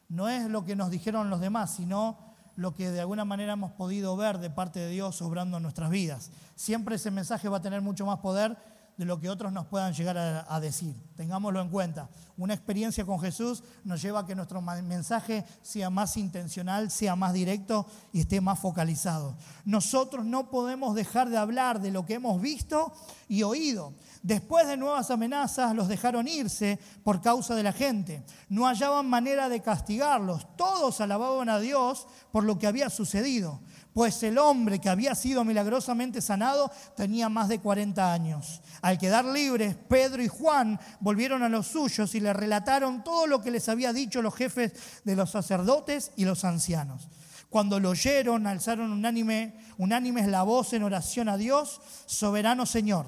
no 0.09 0.29
es 0.29 0.51
lo 0.51 0.65
que 0.65 0.75
nos 0.75 0.91
dijeron 0.91 1.31
los 1.31 1.39
demás, 1.39 1.73
sino 1.73 2.19
lo 2.57 2.75
que 2.75 2.91
de 2.91 2.99
alguna 2.99 3.25
manera 3.25 3.53
hemos 3.53 3.71
podido 3.71 4.17
ver 4.17 4.39
de 4.39 4.51
parte 4.51 4.81
de 4.81 4.91
Dios 4.91 5.23
obrando 5.23 5.59
en 5.59 5.63
nuestras 5.63 5.91
vidas. 5.91 6.33
Siempre 6.57 6.97
ese 6.97 7.13
mensaje 7.13 7.49
va 7.49 7.59
a 7.59 7.63
tener 7.63 7.81
mucho 7.81 8.07
más 8.07 8.19
poder 8.19 8.57
de 8.97 9.05
lo 9.05 9.21
que 9.21 9.29
otros 9.29 9.53
nos 9.53 9.67
puedan 9.67 9.93
llegar 9.93 10.17
a, 10.17 10.61
decir. 10.61 10.95
Tengámoslo 11.17 11.61
en 11.61 11.69
cuenta. 11.69 12.09
Una 12.39 12.55
experiencia 12.55 13.05
con 13.05 13.21
Jesús 13.21 13.63
nos 13.85 14.01
lleva 14.01 14.21
a 14.21 14.27
que 14.27 14.35
nuestro 14.35 14.61
mensaje 14.63 15.45
sea 15.63 15.91
más 15.91 16.17
intencional, 16.17 16.91
sea 16.91 17.15
más 17.15 17.35
directo 17.35 17.87
y 18.13 18.21
esté 18.21 18.41
más 18.41 18.59
focalizado. 18.59 19.37
Nosotros 19.65 20.25
no 20.25 20.51
podemos 20.51 20.95
dejar 20.95 21.29
de 21.29 21.37
hablar 21.37 21.81
de 21.81 21.91
lo 21.91 22.07
que 22.07 22.15
hemos 22.15 22.41
visto 22.41 22.93
y 23.29 23.43
oído. 23.43 23.93
Después 24.23 24.67
de 24.67 24.77
nuevas 24.77 25.11
amenazas, 25.11 25.75
los 25.75 25.89
dejaron 25.89 26.27
irse 26.27 26.79
por 27.05 27.21
causa 27.21 27.55
de 27.55 27.63
la 27.63 27.73
gente. 27.73 28.25
No 28.49 28.67
hallaban 28.67 29.09
manera 29.09 29.49
de 29.49 29.61
castigarlos. 29.61 30.57
Todos 30.57 31.01
alababan 31.01 31.49
a 31.49 31.59
Dios 31.59 32.07
por 32.33 32.45
lo 32.45 32.59
que 32.59 32.67
había 32.67 32.91
sucedido 32.91 33.61
pues 33.97 34.23
el 34.25 34.37
hombre 34.37 34.79
que 34.79 34.91
había 34.91 35.15
sido 35.15 35.43
milagrosamente 35.43 36.21
sanado 36.21 36.71
tenía 36.95 37.31
más 37.31 37.49
de 37.49 37.61
40 37.61 38.13
años. 38.13 38.61
Al 38.83 38.99
quedar 38.99 39.25
libres, 39.25 39.75
Pedro 39.89 40.23
y 40.23 40.29
Juan 40.29 40.79
volvieron 41.01 41.43
a 41.43 41.49
los 41.49 41.69
suyos 41.69 42.15
y 42.15 42.21
le 42.21 42.35
relataron 42.35 43.03
todo 43.03 43.27
lo 43.27 43.41
que 43.41 43.51
les 43.51 43.71
había 43.71 43.95
dicho 43.95 44.21
los 44.21 44.35
jefes 44.35 44.75
de 45.03 45.17
los 45.17 45.31
sacerdotes 45.31 46.13
y 46.15 46.27
los 46.27 46.45
ancianos. 46.45 47.09
Cuando 47.49 47.81
lo 47.81 47.89
oyeron, 47.89 48.47
alzaron 48.47 48.93
unánime, 48.93 49.59
unánimes 49.79 50.29
la 50.29 50.43
voz 50.43 50.75
en 50.75 50.83
oración 50.83 51.31
a 51.31 51.39
Dios, 51.39 51.81
soberano 52.05 52.67
Señor, 52.67 53.07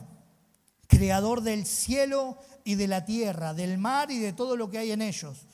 creador 0.87 1.43
del 1.43 1.67
cielo 1.67 2.39
y 2.65 2.77
de 2.77 2.89
la 2.89 3.05
tierra, 3.05 3.53
del 3.53 3.77
mar 3.77 4.11
y 4.11 4.21
de 4.21 4.33
todo 4.33 4.57
lo 4.57 4.71
que 4.71 4.79
hay 4.79 4.93
en 4.93 5.03
ellos. 5.03 5.45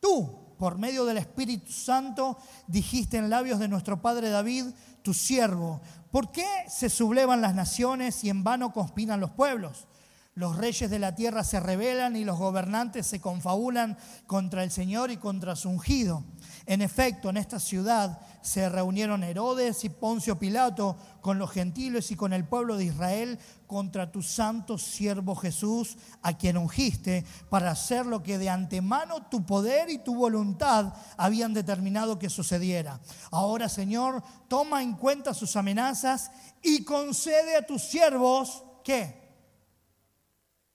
Tú, 0.00 0.41
por 0.62 0.78
medio 0.78 1.04
del 1.04 1.18
Espíritu 1.18 1.72
Santo, 1.72 2.38
dijiste 2.68 3.16
en 3.16 3.30
labios 3.30 3.58
de 3.58 3.66
nuestro 3.66 4.00
Padre 4.00 4.30
David, 4.30 4.66
tu 5.02 5.12
siervo, 5.12 5.80
¿por 6.12 6.30
qué 6.30 6.46
se 6.68 6.88
sublevan 6.88 7.40
las 7.40 7.56
naciones 7.56 8.22
y 8.22 8.30
en 8.30 8.44
vano 8.44 8.72
conspiran 8.72 9.18
los 9.18 9.32
pueblos? 9.32 9.88
Los 10.36 10.56
reyes 10.56 10.88
de 10.88 11.00
la 11.00 11.16
tierra 11.16 11.42
se 11.42 11.58
rebelan 11.58 12.14
y 12.14 12.24
los 12.24 12.38
gobernantes 12.38 13.08
se 13.08 13.20
confabulan 13.20 13.98
contra 14.28 14.62
el 14.62 14.70
Señor 14.70 15.10
y 15.10 15.16
contra 15.16 15.56
su 15.56 15.68
ungido. 15.68 16.22
En 16.66 16.80
efecto, 16.80 17.30
en 17.30 17.36
esta 17.36 17.58
ciudad 17.58 18.20
se 18.40 18.68
reunieron 18.68 19.24
Herodes 19.24 19.84
y 19.84 19.88
Poncio 19.88 20.38
Pilato 20.38 20.96
con 21.20 21.38
los 21.38 21.50
gentiles 21.50 22.10
y 22.10 22.16
con 22.16 22.32
el 22.32 22.44
pueblo 22.44 22.76
de 22.76 22.84
Israel 22.84 23.38
contra 23.66 24.12
tu 24.12 24.22
santo 24.22 24.78
siervo 24.78 25.34
Jesús, 25.34 25.96
a 26.22 26.36
quien 26.36 26.56
ungiste, 26.56 27.24
para 27.48 27.70
hacer 27.70 28.06
lo 28.06 28.22
que 28.22 28.38
de 28.38 28.50
antemano 28.50 29.26
tu 29.28 29.46
poder 29.46 29.90
y 29.90 29.98
tu 29.98 30.14
voluntad 30.14 30.92
habían 31.16 31.54
determinado 31.54 32.18
que 32.18 32.28
sucediera. 32.28 33.00
Ahora, 33.30 33.68
Señor, 33.68 34.22
toma 34.48 34.82
en 34.82 34.94
cuenta 34.94 35.34
sus 35.34 35.56
amenazas 35.56 36.30
y 36.62 36.84
concede 36.84 37.56
a 37.56 37.66
tus 37.66 37.82
siervos, 37.82 38.62
¿qué? 38.84 39.22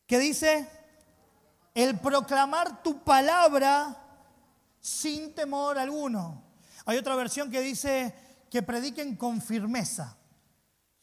¿Qué 0.06 0.20
dice? 0.20 0.67
El 1.75 2.00
proclamar 2.00 2.82
tu 2.82 3.03
palabra 3.03 4.07
sin 4.88 5.36
temor 5.36 5.77
alguno. 5.77 6.41
Hay 6.86 6.98
otra 6.98 7.15
versión 7.15 7.51
que 7.51 7.60
dice 7.60 8.15
que 8.50 8.63
prediquen 8.63 9.17
con 9.17 9.41
firmeza. 9.41 10.15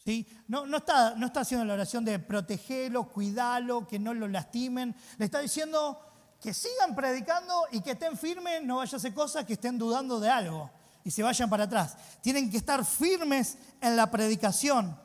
¿Sí? 0.02 0.26
No, 0.48 0.66
no, 0.66 0.78
está, 0.78 1.14
no 1.16 1.26
está 1.26 1.40
haciendo 1.40 1.66
la 1.66 1.74
oración 1.74 2.04
de 2.04 2.18
protegerlo, 2.18 3.10
cuidarlo, 3.10 3.86
que 3.86 3.98
no 3.98 4.14
lo 4.14 4.26
lastimen. 4.26 4.94
Le 5.18 5.26
está 5.26 5.40
diciendo 5.40 6.00
que 6.40 6.54
sigan 6.54 6.94
predicando 6.94 7.66
y 7.72 7.80
que 7.80 7.92
estén 7.92 8.16
firmes, 8.16 8.62
no 8.62 8.76
vaya 8.78 8.96
a 8.96 8.96
hacer 8.96 9.12
cosas 9.12 9.44
que 9.44 9.54
estén 9.54 9.78
dudando 9.78 10.18
de 10.18 10.30
algo 10.30 10.70
y 11.04 11.10
se 11.10 11.22
vayan 11.22 11.50
para 11.50 11.64
atrás. 11.64 11.96
Tienen 12.22 12.50
que 12.50 12.56
estar 12.56 12.84
firmes 12.84 13.58
en 13.82 13.96
la 13.96 14.10
predicación, 14.10 14.98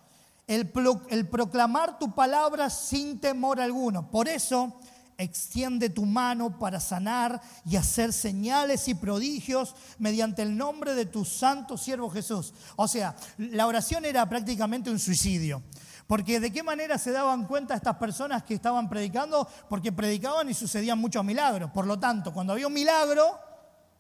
el, 0.48 0.72
el 1.10 1.28
proclamar 1.28 2.00
tu 2.00 2.16
palabra 2.16 2.70
sin 2.70 3.20
temor 3.20 3.60
alguno. 3.60 4.10
Por 4.10 4.30
eso 4.30 4.80
extiende 5.20 5.90
tu 5.90 6.06
mano 6.06 6.58
para 6.58 6.80
sanar 6.80 7.42
y 7.66 7.76
hacer 7.76 8.14
señales 8.14 8.88
y 8.88 8.96
prodigios 8.96 9.76
mediante 10.00 10.42
el 10.42 10.58
nombre 10.58 10.96
de 10.96 11.06
tu 11.06 11.26
santo 11.26 11.78
siervo 11.78 12.10
Jesús. 12.10 12.54
O 12.78 12.88
sea, 12.88 13.16
la 13.38 13.68
oración 13.68 14.06
era 14.06 14.28
prácticamente 14.28 14.90
un 14.90 14.98
suicidio. 14.98 15.62
Porque 16.08 16.40
de 16.40 16.52
qué 16.52 16.64
manera 16.64 16.98
se 16.98 17.12
daban 17.12 17.46
cuenta 17.46 17.76
estas 17.76 17.98
personas 17.98 18.44
que 18.44 18.56
estaban 18.56 18.90
predicando? 18.90 19.48
Porque 19.68 19.92
predicaban 19.92 20.50
y 20.50 20.56
sucedían 20.56 20.98
muchos 20.98 21.24
milagros. 21.24 21.70
Por 21.70 21.86
lo 21.86 22.00
tanto, 22.00 22.34
cuando 22.34 22.54
había 22.54 22.66
un 22.66 22.74
milagro, 22.74 23.40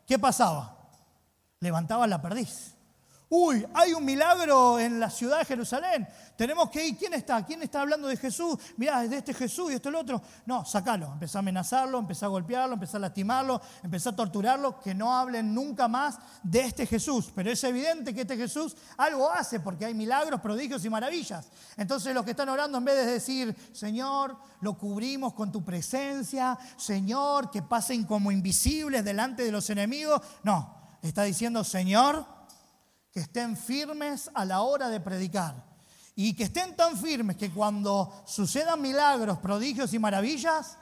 ¿qué 0.07 0.17
pasaba? 0.17 0.75
Levantaban 1.59 2.09
la 2.09 2.21
perdiz. 2.21 2.78
Uy, 3.31 3.63
hay 3.75 3.93
un 3.93 4.03
milagro 4.03 4.79
en 4.79 4.99
la 4.99 5.07
ciudad 5.11 5.37
de 5.37 5.45
Jerusalén. 5.45 6.07
Tenemos 6.35 6.71
que 6.71 6.87
ir. 6.87 6.97
¿Quién 6.97 7.13
está? 7.13 7.45
¿Quién 7.45 7.61
está 7.61 7.81
hablando 7.81 8.07
de 8.07 8.17
Jesús? 8.17 8.57
Mirá, 8.75 9.03
es 9.03 9.11
de 9.11 9.17
este 9.17 9.35
Jesús 9.35 9.71
y 9.71 9.75
esto 9.75 9.89
el 9.89 9.95
otro. 9.95 10.19
No, 10.47 10.65
sacalo. 10.65 11.13
Empezá 11.13 11.37
a 11.37 11.41
amenazarlo, 11.41 11.99
empezá 11.99 12.25
a 12.25 12.29
golpearlo, 12.29 12.73
empezá 12.73 12.97
a 12.97 13.01
lastimarlo, 13.01 13.61
empezá 13.83 14.09
a 14.09 14.15
torturarlo. 14.15 14.79
Que 14.79 14.95
no 14.95 15.15
hablen 15.15 15.53
nunca 15.53 15.87
más 15.87 16.17
de 16.41 16.61
este 16.61 16.87
Jesús. 16.87 17.31
Pero 17.35 17.51
es 17.51 17.63
evidente 17.63 18.15
que 18.15 18.21
este 18.21 18.35
Jesús 18.35 18.75
algo 18.97 19.29
hace 19.29 19.59
porque 19.59 19.85
hay 19.85 19.93
milagros, 19.93 20.41
prodigios 20.41 20.83
y 20.85 20.89
maravillas. 20.89 21.51
Entonces 21.77 22.15
los 22.15 22.25
que 22.25 22.31
están 22.31 22.49
orando, 22.49 22.79
en 22.79 22.85
vez 22.85 22.95
de 22.95 23.11
decir, 23.11 23.55
Señor, 23.73 24.37
lo 24.61 24.75
cubrimos 24.75 25.35
con 25.35 25.51
tu 25.51 25.63
presencia, 25.63 26.57
Señor, 26.77 27.51
que 27.51 27.61
pasen 27.61 28.05
como 28.05 28.31
invisibles 28.31 29.05
delante 29.05 29.43
de 29.43 29.51
los 29.51 29.69
enemigos. 29.69 30.19
No, 30.41 30.97
está 31.03 31.21
diciendo, 31.21 31.63
Señor 31.63 32.38
que 33.19 33.23
estén 33.23 33.57
firmes 33.57 34.31
a 34.33 34.45
la 34.45 34.61
hora 34.61 34.87
de 34.87 35.01
predicar. 35.01 35.53
Y 36.15 36.33
que 36.33 36.45
estén 36.45 36.73
tan 36.77 36.95
firmes 36.95 37.35
que 37.35 37.51
cuando 37.51 38.23
sucedan 38.25 38.81
milagros, 38.81 39.39
prodigios 39.39 39.93
y 39.93 39.99
maravillas, 39.99 40.77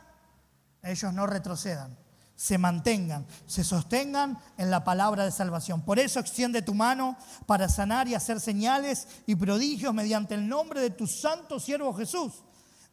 ellos 0.83 1.11
no 1.13 1.25
retrocedan, 1.25 1.97
se 2.35 2.59
mantengan, 2.59 3.25
se 3.47 3.63
sostengan 3.63 4.37
en 4.55 4.69
la 4.69 4.83
palabra 4.83 5.25
de 5.25 5.31
salvación. 5.31 5.81
Por 5.81 5.97
eso 5.97 6.19
extiende 6.19 6.61
tu 6.61 6.75
mano 6.75 7.17
para 7.47 7.67
sanar 7.69 8.07
y 8.07 8.13
hacer 8.13 8.39
señales 8.39 9.07
y 9.25 9.33
prodigios 9.33 9.95
mediante 9.95 10.35
el 10.35 10.47
nombre 10.47 10.79
de 10.79 10.91
tu 10.91 11.07
santo 11.07 11.59
siervo 11.59 11.91
Jesús. 11.95 12.43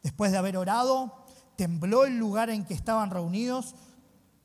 Después 0.01 0.31
de 0.31 0.39
haber 0.39 0.57
orado, 0.57 1.23
tembló 1.55 2.05
el 2.05 2.17
lugar 2.17 2.49
en 2.49 2.65
que 2.65 2.73
estaban 2.73 3.11
reunidos, 3.11 3.75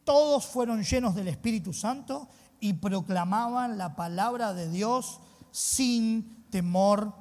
todos 0.05 0.45
fueron 0.45 0.83
llenos 0.83 1.15
del 1.15 1.29
Espíritu 1.29 1.73
Santo 1.73 2.29
y 2.61 2.75
proclamaban 2.75 3.79
la 3.79 3.97
palabra 3.97 4.55
de 4.55 4.69
Dios 4.69 5.21
sin 5.51 6.47
temor 6.51 7.15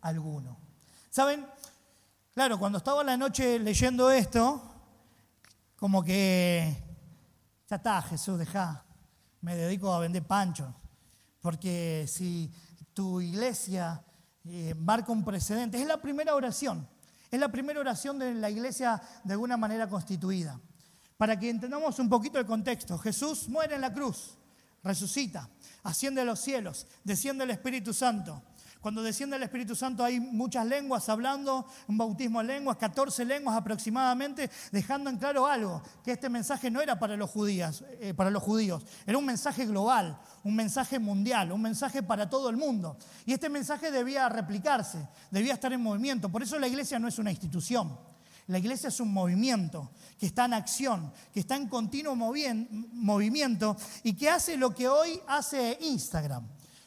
alguno. 0.00 0.58
¿Saben? 1.10 1.46
Claro, 2.34 2.58
cuando 2.58 2.78
estaba 2.78 3.02
la 3.02 3.16
noche 3.16 3.58
leyendo 3.58 4.10
esto, 4.10 4.62
como 5.76 6.04
que 6.04 6.76
ya 7.68 7.76
está, 7.76 8.02
Jesús, 8.02 8.38
deja, 8.38 8.84
me 9.40 9.56
dedico 9.56 9.92
a 9.92 10.00
vender 10.00 10.26
panchos. 10.26 10.68
Porque 11.40 12.06
si 12.08 12.52
tu 12.92 13.20
iglesia 13.20 14.02
eh, 14.44 14.74
marca 14.74 15.12
un 15.12 15.24
precedente, 15.24 15.80
es 15.80 15.86
la 15.86 16.00
primera 16.00 16.34
oración, 16.34 16.88
es 17.30 17.40
la 17.40 17.48
primera 17.48 17.80
oración 17.80 18.18
de 18.18 18.34
la 18.34 18.50
iglesia 18.50 19.00
de 19.24 19.32
alguna 19.32 19.56
manera 19.56 19.88
constituida. 19.88 20.60
Para 21.16 21.38
que 21.38 21.48
entendamos 21.48 21.98
un 21.98 22.08
poquito 22.08 22.38
el 22.38 22.46
contexto, 22.46 22.98
Jesús 22.98 23.48
muere 23.48 23.74
en 23.74 23.80
la 23.80 23.92
cruz, 23.92 24.36
resucita, 24.82 25.48
asciende 25.82 26.20
a 26.20 26.24
los 26.24 26.40
cielos, 26.40 26.86
desciende 27.04 27.44
el 27.44 27.50
Espíritu 27.50 27.94
Santo. 27.94 28.42
Cuando 28.82 29.02
desciende 29.02 29.34
el 29.36 29.42
Espíritu 29.42 29.74
Santo 29.74 30.04
hay 30.04 30.20
muchas 30.20 30.64
lenguas 30.66 31.08
hablando, 31.08 31.66
un 31.88 31.98
bautismo 31.98 32.40
en 32.42 32.46
lenguas, 32.46 32.76
14 32.76 33.24
lenguas 33.24 33.56
aproximadamente, 33.56 34.50
dejando 34.70 35.10
en 35.10 35.16
claro 35.16 35.46
algo, 35.46 35.82
que 36.04 36.12
este 36.12 36.28
mensaje 36.28 36.70
no 36.70 36.80
era 36.80 36.98
para 36.98 37.16
los 37.16 37.30
judíos, 37.30 37.82
eh, 37.98 38.14
para 38.14 38.30
los 38.30 38.42
judíos, 38.42 38.84
era 39.06 39.18
un 39.18 39.24
mensaje 39.24 39.64
global, 39.64 40.20
un 40.44 40.54
mensaje 40.54 40.98
mundial, 40.98 41.50
un 41.50 41.62
mensaje 41.62 42.02
para 42.02 42.28
todo 42.28 42.50
el 42.50 42.56
mundo. 42.58 42.96
Y 43.24 43.32
este 43.32 43.48
mensaje 43.48 43.90
debía 43.90 44.28
replicarse, 44.28 45.08
debía 45.30 45.54
estar 45.54 45.72
en 45.72 45.80
movimiento. 45.80 46.28
Por 46.28 46.42
eso 46.42 46.58
la 46.58 46.68
iglesia 46.68 46.98
no 46.98 47.08
es 47.08 47.18
una 47.18 47.30
institución. 47.32 47.98
La 48.48 48.58
iglesia 48.58 48.88
es 48.88 49.00
un 49.00 49.12
movimiento 49.12 49.90
que 50.18 50.26
está 50.26 50.44
en 50.44 50.54
acción, 50.54 51.12
que 51.32 51.40
está 51.40 51.56
en 51.56 51.68
continuo 51.68 52.14
movimiento 52.14 53.76
y 54.04 54.14
que 54.14 54.30
hace 54.30 54.56
lo 54.56 54.72
que 54.72 54.88
hoy 54.88 55.20
hace 55.26 55.76
Instagram. 55.80 56.46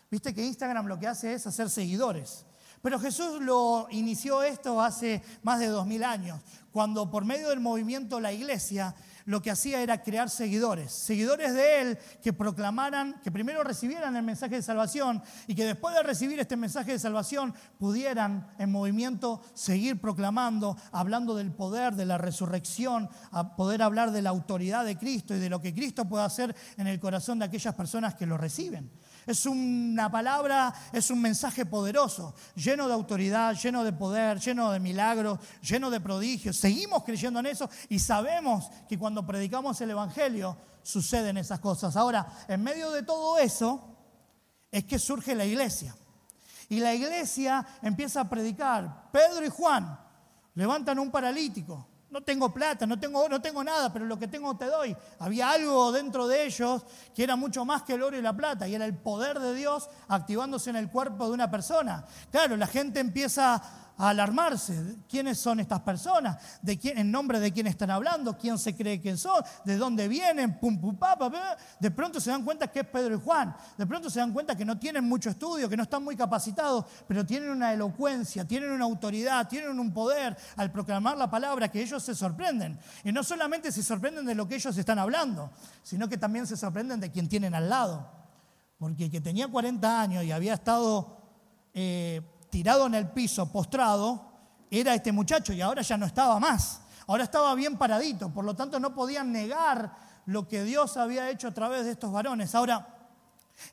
Viste 0.09 0.33
que 0.33 0.45
Instagram 0.45 0.87
lo 0.87 0.97
que 0.97 1.07
hace 1.07 1.33
es 1.33 1.45
hacer 1.45 1.69
seguidores. 1.69 2.45
Pero 2.81 2.97
Jesús 2.97 3.41
lo 3.41 3.87
inició 3.91 4.41
esto 4.41 4.81
hace 4.81 5.21
más 5.43 5.59
de 5.59 5.67
dos 5.67 5.85
mil 5.85 6.03
años, 6.03 6.39
cuando 6.71 7.11
por 7.11 7.25
medio 7.25 7.49
del 7.49 7.59
movimiento 7.59 8.21
la 8.21 8.31
iglesia 8.31 8.95
lo 9.25 9.41
que 9.41 9.51
hacía 9.51 9.81
era 9.81 10.01
crear 10.01 10.29
seguidores, 10.29 10.91
seguidores 10.91 11.53
de 11.53 11.81
Él 11.81 11.97
que 12.21 12.33
proclamaran, 12.33 13.19
que 13.23 13.31
primero 13.31 13.63
recibieran 13.63 14.15
el 14.15 14.23
mensaje 14.23 14.55
de 14.55 14.61
salvación 14.61 15.21
y 15.47 15.55
que 15.55 15.65
después 15.65 15.95
de 15.95 16.03
recibir 16.03 16.39
este 16.39 16.57
mensaje 16.57 16.93
de 16.93 16.99
salvación 16.99 17.53
pudieran 17.77 18.47
en 18.57 18.71
movimiento 18.71 19.41
seguir 19.53 19.99
proclamando, 19.99 20.77
hablando 20.91 21.35
del 21.35 21.51
poder, 21.51 21.95
de 21.95 22.05
la 22.05 22.17
resurrección, 22.17 23.09
poder 23.55 23.81
hablar 23.81 24.11
de 24.11 24.21
la 24.21 24.29
autoridad 24.29 24.85
de 24.85 24.97
Cristo 24.97 25.35
y 25.35 25.39
de 25.39 25.49
lo 25.49 25.61
que 25.61 25.73
Cristo 25.73 26.05
puede 26.05 26.25
hacer 26.25 26.55
en 26.77 26.87
el 26.87 26.99
corazón 26.99 27.39
de 27.39 27.45
aquellas 27.45 27.75
personas 27.75 28.15
que 28.15 28.25
lo 28.25 28.37
reciben. 28.37 28.89
Es 29.25 29.45
una 29.45 30.09
palabra, 30.09 30.73
es 30.91 31.09
un 31.11 31.21
mensaje 31.21 31.65
poderoso, 31.65 32.33
lleno 32.55 32.87
de 32.87 32.93
autoridad, 32.93 33.55
lleno 33.55 33.83
de 33.83 33.93
poder, 33.93 34.39
lleno 34.39 34.71
de 34.71 34.79
milagros, 34.79 35.39
lleno 35.61 35.89
de 35.89 35.99
prodigios. 36.01 36.57
Seguimos 36.57 37.03
creyendo 37.03 37.39
en 37.39 37.47
eso 37.47 37.69
y 37.89 37.99
sabemos 37.99 38.69
que 38.87 38.97
cuando 38.97 39.25
predicamos 39.25 39.79
el 39.81 39.91
Evangelio 39.91 40.57
suceden 40.83 41.37
esas 41.37 41.59
cosas. 41.59 41.95
Ahora, 41.95 42.27
en 42.47 42.63
medio 42.63 42.91
de 42.91 43.03
todo 43.03 43.37
eso 43.37 43.95
es 44.71 44.85
que 44.85 44.99
surge 44.99 45.35
la 45.35 45.45
iglesia. 45.45 45.95
Y 46.69 46.79
la 46.79 46.93
iglesia 46.93 47.65
empieza 47.81 48.21
a 48.21 48.29
predicar. 48.29 49.09
Pedro 49.11 49.45
y 49.45 49.49
Juan 49.49 49.99
levantan 50.53 50.99
un 50.99 51.09
paralítico. 51.09 51.87
No 52.09 52.21
tengo 52.21 52.51
plata, 52.51 52.87
no 52.87 52.99
tengo, 52.99 53.29
no 53.29 53.39
tengo 53.39 53.63
nada, 53.63 53.93
pero 53.93 54.05
lo 54.05 54.17
que 54.17 54.27
tengo 54.27 54.57
te 54.57 54.65
doy. 54.65 54.95
Había 55.19 55.51
algo 55.51 55.91
dentro 55.91 56.27
de 56.27 56.45
ellos 56.45 56.83
que 57.13 57.23
era 57.23 57.35
mucho 57.35 57.65
más 57.65 57.83
que 57.83 57.93
el 57.93 58.01
oro 58.01 58.17
y 58.17 58.21
la 58.21 58.35
plata, 58.35 58.67
y 58.67 58.73
era 58.73 58.85
el 58.85 58.95
poder 58.95 59.39
de 59.39 59.53
Dios 59.53 59.89
activándose 60.07 60.71
en 60.71 60.75
el 60.75 60.89
cuerpo 60.89 61.27
de 61.27 61.33
una 61.33 61.51
persona. 61.51 62.05
Claro, 62.31 62.57
la 62.57 62.65
gente 62.65 62.99
empieza 62.99 63.61
a 63.99 64.09
alarmarse. 64.09 64.95
¿Quiénes 65.09 65.37
son 65.37 65.59
estas 65.59 65.81
personas? 65.81 66.37
¿De 66.61 66.79
quién, 66.79 66.97
¿En 66.97 67.11
nombre 67.11 67.39
de 67.39 67.51
quién 67.51 67.67
están 67.67 67.91
hablando? 67.91 68.37
¿Quién 68.37 68.57
se 68.57 68.73
cree 68.73 69.01
que 69.01 69.17
son? 69.17 69.43
¿De 69.65 69.75
dónde 69.75 70.07
vienen? 70.07 70.57
Pum, 70.57 70.79
pum, 70.79 70.97
De 71.79 71.91
pronto 71.91 72.21
se 72.21 72.31
dan 72.31 72.43
cuenta 72.43 72.67
que 72.71 72.79
es 72.79 72.87
Pedro 72.87 73.15
y 73.15 73.19
Juan. 73.19 73.53
De 73.77 73.85
pronto 73.85 74.09
se 74.09 74.19
dan 74.19 74.31
cuenta 74.31 74.55
que 74.55 74.63
no 74.63 74.79
tienen 74.79 75.03
mucho 75.03 75.29
estudio, 75.29 75.67
que 75.67 75.75
no 75.75 75.83
están 75.83 76.03
muy 76.03 76.15
capacitados, 76.15 76.85
pero 77.07 77.25
tienen 77.25 77.49
una 77.49 77.73
elocuencia, 77.73 78.47
tienen 78.47 78.71
una 78.71 78.85
autoridad, 78.85 79.47
tienen 79.49 79.77
un 79.77 79.93
poder 79.93 80.37
al 80.55 80.71
proclamar 80.71 81.17
la 81.17 81.29
palabra 81.29 81.67
que 81.67 81.81
ellos 81.81 82.01
se 82.01 82.15
sorprenden. 82.15 82.79
Y 83.03 83.11
no 83.11 83.21
solamente 83.21 83.69
se 83.69 83.83
sorprenden 83.83 84.25
de 84.25 84.33
lo 84.33 84.47
que 84.47 84.55
ellos 84.55 84.77
están 84.77 84.97
hablando, 84.97 85.51
sino 85.83 86.07
que 86.07 86.17
también 86.17 86.47
se 86.47 86.55
sorprenden 86.55 87.01
de 87.01 87.11
quien 87.11 87.27
tienen 87.27 87.53
al 87.53 87.69
lado. 87.69 88.09
Porque 88.77 89.05
el 89.05 89.11
que 89.11 89.19
tenía 89.19 89.49
40 89.49 90.01
años 90.01 90.23
y 90.23 90.31
había 90.31 90.53
estado... 90.53 91.17
Eh, 91.73 92.21
tirado 92.49 92.87
en 92.87 92.95
el 92.95 93.09
piso, 93.09 93.51
postrado, 93.51 94.29
era 94.71 94.93
este 94.93 95.11
muchacho 95.11 95.53
y 95.53 95.61
ahora 95.61 95.81
ya 95.81 95.97
no 95.97 96.05
estaba 96.05 96.39
más. 96.39 96.81
Ahora 97.07 97.23
estaba 97.23 97.55
bien 97.55 97.77
paradito, 97.77 98.29
por 98.29 98.45
lo 98.45 98.55
tanto 98.55 98.79
no 98.79 98.93
podían 98.93 99.31
negar 99.31 99.95
lo 100.25 100.47
que 100.47 100.63
Dios 100.63 100.95
había 100.97 101.29
hecho 101.29 101.47
a 101.47 101.53
través 101.53 101.85
de 101.85 101.91
estos 101.91 102.11
varones. 102.11 102.53
Ahora, 102.53 102.87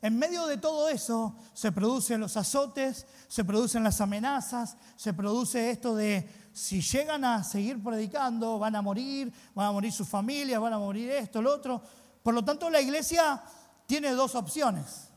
en 0.01 0.17
medio 0.17 0.47
de 0.47 0.57
todo 0.57 0.89
eso 0.89 1.35
se 1.53 1.71
producen 1.71 2.19
los 2.19 2.35
azotes, 2.35 3.05
se 3.27 3.45
producen 3.45 3.83
las 3.83 4.01
amenazas, 4.01 4.75
se 4.95 5.13
produce 5.13 5.69
esto 5.69 5.95
de 5.95 6.49
si 6.51 6.81
llegan 6.81 7.23
a 7.23 7.43
seguir 7.43 7.81
predicando, 7.83 8.57
van 8.57 8.75
a 8.75 8.81
morir, 8.81 9.31
van 9.53 9.67
a 9.67 9.71
morir 9.71 9.93
sus 9.93 10.07
familias, 10.07 10.59
van 10.59 10.73
a 10.73 10.79
morir 10.79 11.11
esto, 11.11 11.41
lo 11.41 11.53
otro. 11.53 11.81
Por 12.23 12.33
lo 12.33 12.43
tanto, 12.43 12.69
la 12.69 12.81
iglesia 12.81 13.41
tiene 13.85 14.11
dos 14.11 14.33
opciones. 14.35 15.09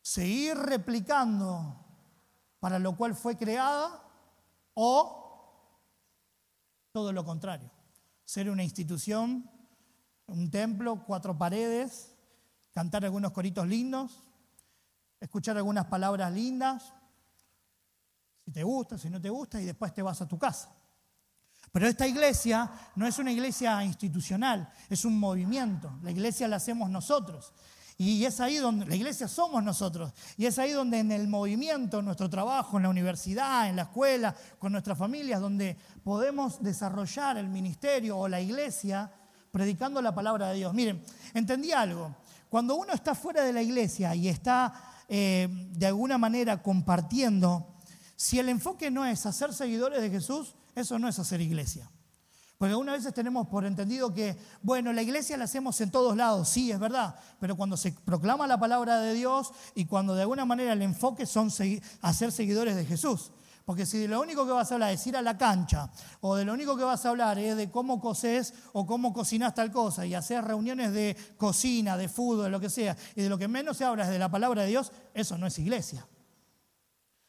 Seguir 0.00 0.56
replicando 0.56 1.85
para 2.60 2.78
lo 2.78 2.96
cual 2.96 3.14
fue 3.14 3.36
creada 3.36 4.02
o 4.74 5.22
todo 6.92 7.12
lo 7.12 7.24
contrario, 7.24 7.70
ser 8.24 8.48
una 8.48 8.64
institución, 8.64 9.50
un 10.26 10.50
templo, 10.50 11.04
cuatro 11.06 11.36
paredes, 11.36 12.14
cantar 12.72 13.04
algunos 13.04 13.32
coritos 13.32 13.66
lindos, 13.66 14.22
escuchar 15.20 15.56
algunas 15.56 15.86
palabras 15.86 16.32
lindas, 16.32 16.92
si 18.44 18.52
te 18.52 18.62
gusta, 18.62 18.96
si 18.96 19.10
no 19.10 19.20
te 19.20 19.28
gusta, 19.28 19.60
y 19.60 19.64
después 19.64 19.92
te 19.92 20.02
vas 20.02 20.20
a 20.22 20.28
tu 20.28 20.38
casa. 20.38 20.72
Pero 21.72 21.88
esta 21.88 22.06
iglesia 22.06 22.70
no 22.94 23.06
es 23.06 23.18
una 23.18 23.32
iglesia 23.32 23.84
institucional, 23.84 24.72
es 24.88 25.04
un 25.04 25.18
movimiento. 25.18 25.92
La 26.02 26.10
iglesia 26.10 26.48
la 26.48 26.56
hacemos 26.56 26.88
nosotros. 26.88 27.52
Y 27.98 28.24
es 28.26 28.40
ahí 28.40 28.56
donde 28.56 28.84
la 28.84 28.94
iglesia 28.94 29.26
somos 29.26 29.62
nosotros. 29.64 30.12
Y 30.36 30.44
es 30.44 30.58
ahí 30.58 30.72
donde 30.72 30.98
en 30.98 31.12
el 31.12 31.28
movimiento, 31.28 32.00
en 32.00 32.04
nuestro 32.04 32.28
trabajo, 32.28 32.76
en 32.76 32.82
la 32.82 32.90
universidad, 32.90 33.68
en 33.68 33.76
la 33.76 33.82
escuela, 33.82 34.34
con 34.58 34.72
nuestras 34.72 34.98
familias, 34.98 35.40
donde 35.40 35.76
podemos 36.04 36.62
desarrollar 36.62 37.38
el 37.38 37.48
ministerio 37.48 38.18
o 38.18 38.28
la 38.28 38.40
iglesia 38.40 39.10
predicando 39.50 40.02
la 40.02 40.14
palabra 40.14 40.48
de 40.48 40.56
Dios. 40.56 40.74
Miren, 40.74 41.02
entendí 41.32 41.72
algo. 41.72 42.14
Cuando 42.50 42.74
uno 42.74 42.92
está 42.92 43.14
fuera 43.14 43.42
de 43.42 43.52
la 43.54 43.62
iglesia 43.62 44.14
y 44.14 44.28
está 44.28 44.74
eh, 45.08 45.48
de 45.50 45.86
alguna 45.86 46.18
manera 46.18 46.62
compartiendo, 46.62 47.76
si 48.14 48.38
el 48.38 48.50
enfoque 48.50 48.90
no 48.90 49.06
es 49.06 49.24
hacer 49.24 49.54
seguidores 49.54 50.02
de 50.02 50.10
Jesús, 50.10 50.54
eso 50.74 50.98
no 50.98 51.08
es 51.08 51.18
hacer 51.18 51.40
iglesia. 51.40 51.90
Porque 52.58 52.70
algunas 52.70 52.96
veces 52.96 53.12
tenemos 53.12 53.48
por 53.48 53.66
entendido 53.66 54.14
que, 54.14 54.36
bueno, 54.62 54.92
la 54.92 55.02
iglesia 55.02 55.36
la 55.36 55.44
hacemos 55.44 55.78
en 55.82 55.90
todos 55.90 56.16
lados, 56.16 56.48
sí, 56.48 56.70
es 56.70 56.78
verdad, 56.78 57.14
pero 57.38 57.54
cuando 57.54 57.76
se 57.76 57.92
proclama 57.92 58.46
la 58.46 58.58
palabra 58.58 58.98
de 59.00 59.12
Dios 59.12 59.52
y 59.74 59.84
cuando 59.84 60.14
de 60.14 60.22
alguna 60.22 60.46
manera 60.46 60.72
el 60.72 60.80
enfoque 60.80 61.26
son 61.26 61.50
hacer 62.00 62.32
seguidores 62.32 62.74
de 62.74 62.86
Jesús. 62.86 63.30
Porque 63.66 63.84
si 63.84 63.98
de 63.98 64.08
lo 64.08 64.20
único 64.20 64.46
que 64.46 64.52
vas 64.52 64.70
a 64.70 64.74
hablar 64.74 64.92
es 64.92 65.04
ir 65.08 65.16
a 65.16 65.22
la 65.22 65.36
cancha, 65.36 65.90
o 66.20 66.36
de 66.36 66.44
lo 66.44 66.54
único 66.54 66.76
que 66.76 66.84
vas 66.84 67.04
a 67.04 67.10
hablar 67.10 67.36
es 67.38 67.56
de 67.56 67.68
cómo 67.68 68.00
coses 68.00 68.54
o 68.72 68.86
cómo 68.86 69.12
cocinas 69.12 69.54
tal 69.54 69.72
cosa, 69.72 70.06
y 70.06 70.14
hacer 70.14 70.44
reuniones 70.44 70.92
de 70.92 71.16
cocina, 71.36 71.96
de 71.96 72.08
fútbol, 72.08 72.44
de 72.44 72.50
lo 72.50 72.60
que 72.60 72.70
sea, 72.70 72.96
y 73.16 73.22
de 73.22 73.28
lo 73.28 73.36
que 73.36 73.48
menos 73.48 73.76
se 73.76 73.84
habla 73.84 74.04
es 74.04 74.10
de 74.10 74.20
la 74.20 74.30
palabra 74.30 74.62
de 74.62 74.68
Dios, 74.68 74.92
eso 75.12 75.36
no 75.36 75.48
es 75.48 75.58
iglesia. 75.58 76.06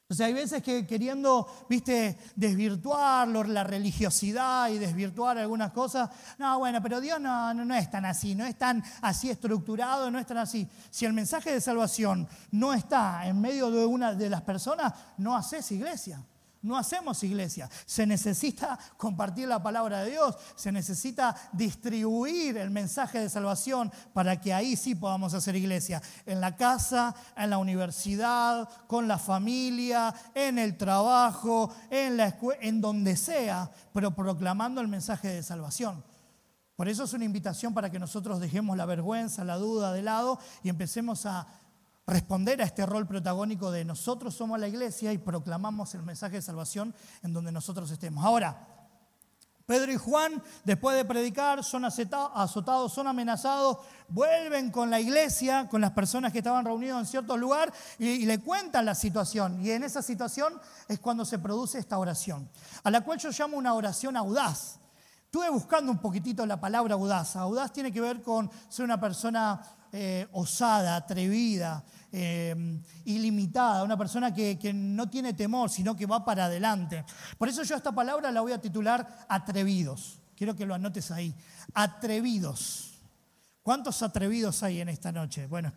O 0.10 0.14
sea, 0.14 0.28
hay 0.28 0.34
veces 0.34 0.64
que 0.64 0.88
queriendo, 0.88 1.46
viste, 1.68 2.18
desvirtuar 2.34 3.28
la 3.28 3.66
religiosidad 3.66 4.70
y 4.70 4.78
desvirtuar 4.78 5.38
algunas 5.38 5.74
cosas, 5.74 6.10
no, 6.38 6.60
bueno, 6.60 6.82
pero 6.82 7.02
Dios 7.02 7.20
no, 7.20 7.54
no, 7.54 7.76
es 7.76 7.92
tan 7.92 8.06
así, 8.06 8.34
no 8.34 8.46
es 8.46 8.58
tan 8.58 8.82
así 9.02 9.30
estructurado, 9.30 10.10
no 10.10 10.18
es 10.18 10.26
tan 10.26 10.38
así. 10.38 10.66
Si 10.92 11.04
el 11.04 11.12
mensaje 11.12 11.52
de 11.52 11.60
salvación 11.60 12.26
no 12.52 12.74
está 12.74 13.28
en 13.28 13.42
medio 13.42 13.70
de 13.70 13.86
una 13.86 14.14
de 14.14 14.30
las 14.30 14.44
personas, 14.44 14.94
no 15.18 15.36
haces 15.36 15.70
iglesia. 15.74 16.24
No 16.62 16.78
hacemos 16.78 17.24
iglesia. 17.24 17.70
Se 17.86 18.06
necesita 18.06 18.78
compartir 18.98 19.48
la 19.48 19.62
palabra 19.62 20.04
de 20.04 20.12
Dios, 20.12 20.36
se 20.56 20.72
necesita 20.72 21.36
distribuir 21.54 22.58
el 22.58 22.70
mensaje 22.70 23.20
de 23.20 23.30
salvación 23.30 23.92
para 24.14 24.40
que 24.40 24.54
ahí 24.54 24.76
sí 24.76 24.96
podamos 24.96 25.34
hacer 25.34 25.56
iglesia. 25.56 26.02
En 26.26 26.42
la 26.42 26.56
casa, 26.56 27.16
en 27.36 27.50
la 27.50 27.58
universidad, 27.58 28.68
con 28.88 29.08
la 29.08 29.18
familia, 29.18 30.14
en 30.34 30.58
el 30.60 30.78
trabajo, 30.78 31.74
en 31.90 32.18
la 32.18 32.28
escuela, 32.28 32.62
en 32.62 32.82
donde 32.82 33.16
sea, 33.16 33.70
pero 33.94 34.16
proclamando 34.16 34.82
el 34.82 34.88
mensaje 34.88 35.28
de 35.28 35.44
salvación. 35.44 36.04
Por 36.76 36.88
eso 36.88 37.06
es 37.06 37.14
una 37.14 37.26
invitación 37.26 37.74
para 37.74 37.90
que 37.90 37.98
nosotros 37.98 38.40
dejemos 38.40 38.78
la 38.78 38.86
vergüenza, 38.86 39.44
la 39.44 39.56
duda 39.56 39.94
de 39.94 40.04
lado 40.04 40.40
y 40.62 40.70
empecemos 40.70 41.26
a 41.26 41.48
responder 42.08 42.62
a 42.62 42.66
este 42.66 42.86
rol 42.86 43.06
protagónico 43.06 43.70
de 43.70 43.84
nosotros 43.84 44.34
somos 44.34 44.60
la 44.60 44.68
iglesia 44.68 45.12
y 45.12 45.18
proclamamos 45.18 45.94
el 45.94 46.04
mensaje 46.04 46.38
de 46.38 46.42
salvación 46.42 46.96
en 47.22 47.34
donde 47.34 47.52
nosotros 47.52 47.92
estemos. 47.92 48.24
Ahora, 48.24 48.78
Pedro 49.68 49.92
y 49.92 49.98
Juan, 49.98 50.42
después 50.64 50.96
de 50.96 51.04
predicar, 51.04 51.62
son 51.62 51.84
azotados, 51.84 52.94
son 52.94 53.06
amenazados, 53.08 53.80
vuelven 54.08 54.72
con 54.72 54.90
la 54.90 55.02
iglesia, 55.02 55.68
con 55.68 55.82
las 55.82 55.92
personas 55.92 56.32
que 56.32 56.38
estaban 56.38 56.64
reunidas 56.64 57.00
en 57.00 57.06
cierto 57.06 57.36
lugar 57.36 57.74
y, 58.00 58.26
le 58.26 58.40
cuentan 58.40 58.86
la 58.86 58.96
situación. 58.96 59.62
Y 59.62 59.72
en 59.72 59.84
esa 59.84 60.02
situación 60.02 60.54
es 60.88 61.00
cuando 61.00 61.26
se 61.26 61.38
produce 61.38 61.80
esta 61.80 61.98
oración, 61.98 62.50
a 62.86 62.90
la 62.90 63.02
cual 63.02 63.20
yo 63.20 63.30
llamo 63.38 63.58
una 63.58 63.74
oración 63.74 64.16
audaz. 64.16 64.80
Estuve 65.26 65.50
buscando 65.50 65.92
un 65.92 65.98
poquitito 65.98 66.46
la 66.46 66.62
palabra 66.62 66.94
audaz. 66.94 67.36
Audaz 67.36 67.74
tiene 67.74 67.92
que 67.92 68.00
ver 68.00 68.22
con 68.22 68.50
ser 68.70 68.86
una 68.86 68.98
persona 68.98 69.62
eh, 69.92 70.30
osada, 70.32 70.96
atrevida, 70.96 71.84
eh, 72.12 72.82
ilimitada, 73.06 73.84
una 73.84 73.98
persona 73.98 74.34
que, 74.34 74.58
que 74.58 74.74
no 74.74 75.10
tiene 75.10 75.34
temor, 75.34 75.70
sino 75.70 75.96
que 75.96 76.06
va 76.06 76.24
para 76.24 76.46
adelante. 76.46 77.04
Por 77.38 77.50
eso 77.50 77.64
yo 77.64 77.76
esta 77.76 77.92
palabra 77.92 78.32
la 78.32 78.42
voy 78.42 78.52
a 78.52 78.62
titular 78.62 79.26
atrevidos. 79.28 80.20
Quiero 80.36 80.56
que 80.56 80.66
lo 80.66 80.76
anotes 80.76 81.12
ahí. 81.12 81.34
Atrevidos. 81.74 83.02
¿Cuántos 83.64 84.02
atrevidos 84.04 84.64
hay 84.64 84.80
en 84.80 84.90
esta 84.90 85.12
noche? 85.12 85.48
Bueno, 85.48 85.74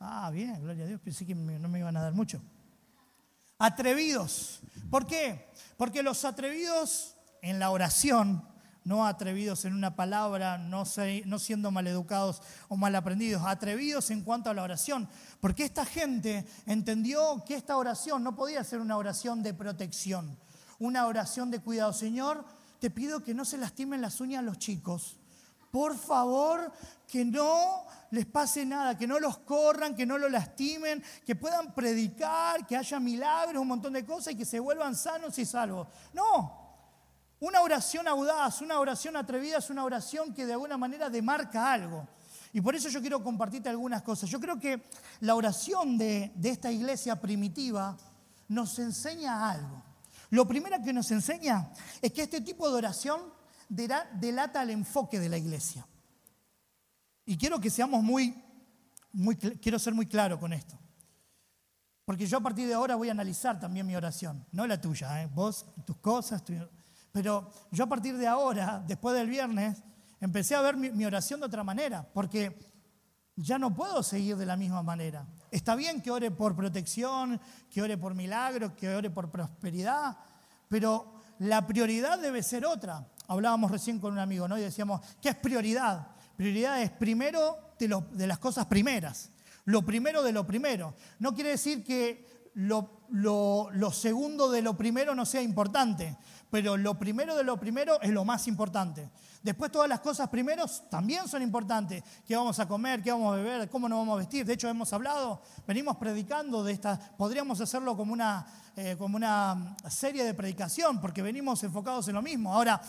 ah, 0.00 0.30
bien, 0.30 0.60
gloria 0.60 0.84
a 0.84 0.88
Dios, 0.88 1.00
pensé 1.00 1.24
que 1.24 1.34
no 1.34 1.68
me 1.68 1.78
iban 1.78 1.96
a 1.96 2.02
dar 2.02 2.12
mucho. 2.12 2.42
Atrevidos. 3.58 4.60
¿Por 4.90 5.06
qué? 5.06 5.48
Porque 5.76 6.02
los 6.02 6.24
atrevidos 6.24 7.16
en 7.40 7.58
la 7.58 7.70
oración, 7.70 8.44
no 8.84 9.06
atrevidos 9.06 9.64
en 9.64 9.74
una 9.74 9.94
palabra, 9.94 10.58
no, 10.58 10.84
no 11.26 11.38
siendo 11.38 11.70
maleducados 11.70 12.42
o 12.68 12.76
mal 12.76 12.94
aprendidos, 12.94 13.42
atrevidos 13.46 14.10
en 14.10 14.22
cuanto 14.22 14.50
a 14.50 14.54
la 14.54 14.62
oración. 14.62 15.08
Porque 15.40 15.64
esta 15.64 15.84
gente 15.84 16.46
entendió 16.66 17.44
que 17.46 17.54
esta 17.54 17.76
oración 17.76 18.24
no 18.24 18.34
podía 18.34 18.64
ser 18.64 18.80
una 18.80 18.96
oración 18.96 19.42
de 19.42 19.54
protección, 19.54 20.38
una 20.78 21.06
oración 21.06 21.50
de 21.50 21.60
cuidado. 21.60 21.92
Señor, 21.92 22.44
te 22.80 22.90
pido 22.90 23.22
que 23.22 23.34
no 23.34 23.44
se 23.44 23.58
lastimen 23.58 24.00
las 24.00 24.20
uñas 24.20 24.40
a 24.40 24.42
los 24.42 24.58
chicos. 24.58 25.16
Por 25.70 25.96
favor, 25.96 26.72
que 27.06 27.24
no 27.24 27.84
les 28.10 28.26
pase 28.26 28.66
nada, 28.66 28.98
que 28.98 29.06
no 29.06 29.20
los 29.20 29.38
corran, 29.38 29.94
que 29.94 30.04
no 30.04 30.18
los 30.18 30.30
lastimen, 30.30 31.02
que 31.24 31.36
puedan 31.36 31.72
predicar, 31.74 32.66
que 32.66 32.76
haya 32.76 32.98
milagros, 32.98 33.62
un 33.62 33.68
montón 33.68 33.92
de 33.92 34.04
cosas 34.04 34.32
y 34.32 34.36
que 34.36 34.44
se 34.44 34.58
vuelvan 34.58 34.96
sanos 34.96 35.38
y 35.38 35.46
salvos. 35.46 35.86
No, 36.12 36.59
una 37.40 37.62
oración 37.62 38.06
audaz, 38.06 38.60
una 38.60 38.78
oración 38.78 39.16
atrevida 39.16 39.58
es 39.58 39.70
una 39.70 39.84
oración 39.84 40.32
que 40.32 40.46
de 40.46 40.52
alguna 40.52 40.76
manera 40.76 41.10
demarca 41.10 41.72
algo. 41.72 42.06
Y 42.52 42.60
por 42.60 42.74
eso 42.74 42.88
yo 42.88 43.00
quiero 43.00 43.22
compartirte 43.22 43.68
algunas 43.68 44.02
cosas. 44.02 44.28
Yo 44.28 44.40
creo 44.40 44.58
que 44.58 44.82
la 45.20 45.34
oración 45.34 45.96
de, 45.96 46.32
de 46.34 46.50
esta 46.50 46.70
iglesia 46.70 47.20
primitiva 47.20 47.96
nos 48.48 48.78
enseña 48.78 49.50
algo. 49.50 49.82
Lo 50.30 50.46
primero 50.46 50.82
que 50.82 50.92
nos 50.92 51.10
enseña 51.10 51.70
es 52.00 52.12
que 52.12 52.22
este 52.22 52.40
tipo 52.40 52.68
de 52.68 52.76
oración 52.76 53.20
delata 53.68 54.62
el 54.62 54.70
enfoque 54.70 55.18
de 55.18 55.28
la 55.28 55.38
iglesia. 55.38 55.86
Y 57.24 57.36
quiero 57.36 57.60
que 57.60 57.70
seamos 57.70 58.02
muy, 58.02 58.34
muy, 59.12 59.36
quiero 59.36 59.78
ser 59.78 59.94
muy 59.94 60.06
claro 60.06 60.38
con 60.38 60.52
esto. 60.52 60.76
Porque 62.04 62.26
yo 62.26 62.38
a 62.38 62.40
partir 62.40 62.66
de 62.66 62.74
ahora 62.74 62.96
voy 62.96 63.08
a 63.08 63.12
analizar 63.12 63.60
también 63.60 63.86
mi 63.86 63.94
oración, 63.94 64.44
no 64.50 64.66
la 64.66 64.80
tuya, 64.80 65.22
¿eh? 65.22 65.28
vos, 65.32 65.66
tus 65.86 65.96
cosas, 65.98 66.42
pero 67.12 67.50
yo 67.70 67.84
a 67.84 67.88
partir 67.88 68.16
de 68.16 68.26
ahora, 68.26 68.82
después 68.86 69.16
del 69.16 69.28
viernes, 69.28 69.82
empecé 70.20 70.54
a 70.54 70.60
ver 70.60 70.76
mi, 70.76 71.04
oración 71.04 71.40
de 71.40 71.46
otra 71.46 71.64
manera, 71.64 72.06
porque 72.12 72.56
ya 73.36 73.58
no 73.58 73.74
puedo 73.74 74.02
seguir 74.02 74.36
de 74.36 74.46
la 74.46 74.56
misma 74.56 74.82
manera. 74.82 75.26
Está 75.50 75.74
bien 75.74 76.00
que 76.02 76.10
ore 76.10 76.30
por 76.30 76.54
protección, 76.54 77.40
que 77.70 77.82
ore 77.82 77.96
por 77.96 78.14
milagros, 78.14 78.72
que 78.72 78.94
ore 78.94 79.10
por 79.10 79.30
prosperidad, 79.30 80.16
pero 80.68 81.14
la 81.40 81.66
prioridad 81.66 82.18
debe 82.18 82.42
ser 82.42 82.66
otra. 82.66 83.08
Hablábamos 83.26 83.70
recién 83.70 83.98
con 83.98 84.12
un 84.12 84.18
amigo, 84.18 84.46
¿no? 84.46 84.58
Y 84.58 84.62
decíamos, 84.62 85.00
¿qué 85.20 85.30
es 85.30 85.36
prioridad? 85.36 86.08
Prioridad 86.36 86.82
es 86.82 86.90
primero 86.90 87.74
de, 87.78 88.26
las 88.26 88.38
cosas 88.38 88.66
primeras. 88.66 89.30
Lo 89.64 89.82
primero 89.82 90.22
de 90.22 90.32
lo 90.32 90.46
primero. 90.46 90.94
No 91.18 91.34
quiere 91.34 91.50
decir 91.50 91.82
que 91.82 92.50
lo, 92.54 93.06
lo 93.10 93.92
segundo 93.92 94.50
de 94.50 94.62
lo 94.62 94.76
primero 94.76 95.14
no 95.14 95.24
sea 95.24 95.42
importante, 95.42 96.16
pero 96.50 96.76
lo 96.76 96.98
primero 96.98 97.36
de 97.36 97.44
lo 97.44 97.58
primero 97.58 98.00
es 98.02 98.10
lo 98.10 98.24
más 98.24 98.48
importante. 98.48 99.08
Después 99.42 99.72
todas 99.72 99.88
las 99.88 100.00
cosas 100.00 100.28
primeros 100.28 100.88
también 100.90 101.26
son 101.28 101.42
importantes. 101.42 102.02
¿Qué 102.26 102.36
vamos 102.36 102.58
a 102.58 102.68
comer? 102.68 103.02
¿Qué 103.02 103.10
vamos 103.10 103.32
a 103.32 103.36
beber? 103.36 103.70
¿Cómo 103.70 103.88
nos 103.88 104.00
vamos 104.00 104.14
a 104.14 104.18
vestir? 104.18 104.44
De 104.44 104.52
hecho, 104.52 104.68
hemos 104.68 104.92
hablado, 104.92 105.40
venimos 105.66 105.96
predicando 105.96 106.62
de 106.62 106.72
esta, 106.72 106.98
podríamos 107.16 107.60
hacerlo 107.60 107.96
como 107.96 108.12
una, 108.12 108.46
eh, 108.76 108.96
como 108.98 109.16
una 109.16 109.76
serie 109.88 110.24
de 110.24 110.34
predicación, 110.34 111.00
porque 111.00 111.22
venimos 111.22 111.62
enfocados 111.62 112.08
en 112.08 112.16
lo 112.16 112.22
mismo. 112.22 112.52
Ahora, 112.52 112.82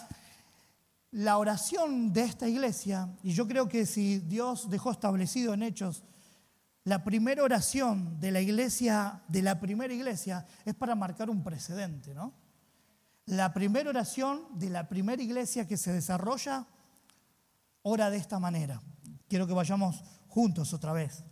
la 1.11 1.37
oración 1.37 2.11
de 2.11 2.23
esta 2.23 2.47
iglesia, 2.47 3.07
y 3.21 3.33
yo 3.33 3.47
creo 3.47 3.69
que 3.69 3.85
si 3.85 4.19
Dios 4.19 4.69
dejó 4.69 4.91
establecido 4.91 5.53
en 5.53 5.63
Hechos, 5.63 6.03
la 6.83 7.03
primera 7.03 7.43
oración 7.43 8.19
de 8.19 8.31
la 8.31 8.41
iglesia, 8.41 9.21
de 9.27 9.43
la 9.43 9.59
primera 9.59 9.93
iglesia, 9.93 10.45
es 10.65 10.73
para 10.73 10.95
marcar 10.95 11.29
un 11.29 11.43
precedente, 11.43 12.13
¿no? 12.15 12.40
La 13.31 13.53
primera 13.53 13.89
oración 13.89 14.59
de 14.59 14.69
la 14.69 14.89
primera 14.89 15.23
iglesia 15.23 15.65
que 15.65 15.77
se 15.77 15.93
desarrolla 15.93 16.67
ora 17.81 18.09
de 18.09 18.17
esta 18.17 18.39
manera. 18.39 18.81
Quiero 19.29 19.47
que 19.47 19.53
vayamos 19.53 20.03
juntos 20.27 20.73
otra 20.73 20.91
vez. 20.91 21.23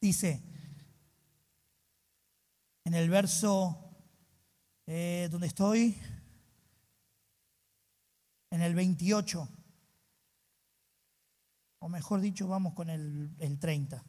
Dice, 0.00 0.42
en 2.84 2.94
el 2.94 3.10
verso 3.10 3.94
eh, 4.86 5.28
donde 5.30 5.48
estoy, 5.48 6.00
en 8.48 8.62
el 8.62 8.74
28, 8.74 9.48
o 11.80 11.88
mejor 11.90 12.22
dicho, 12.22 12.48
vamos 12.48 12.72
con 12.72 12.88
el, 12.88 13.36
el 13.38 13.58
30. 13.58 14.02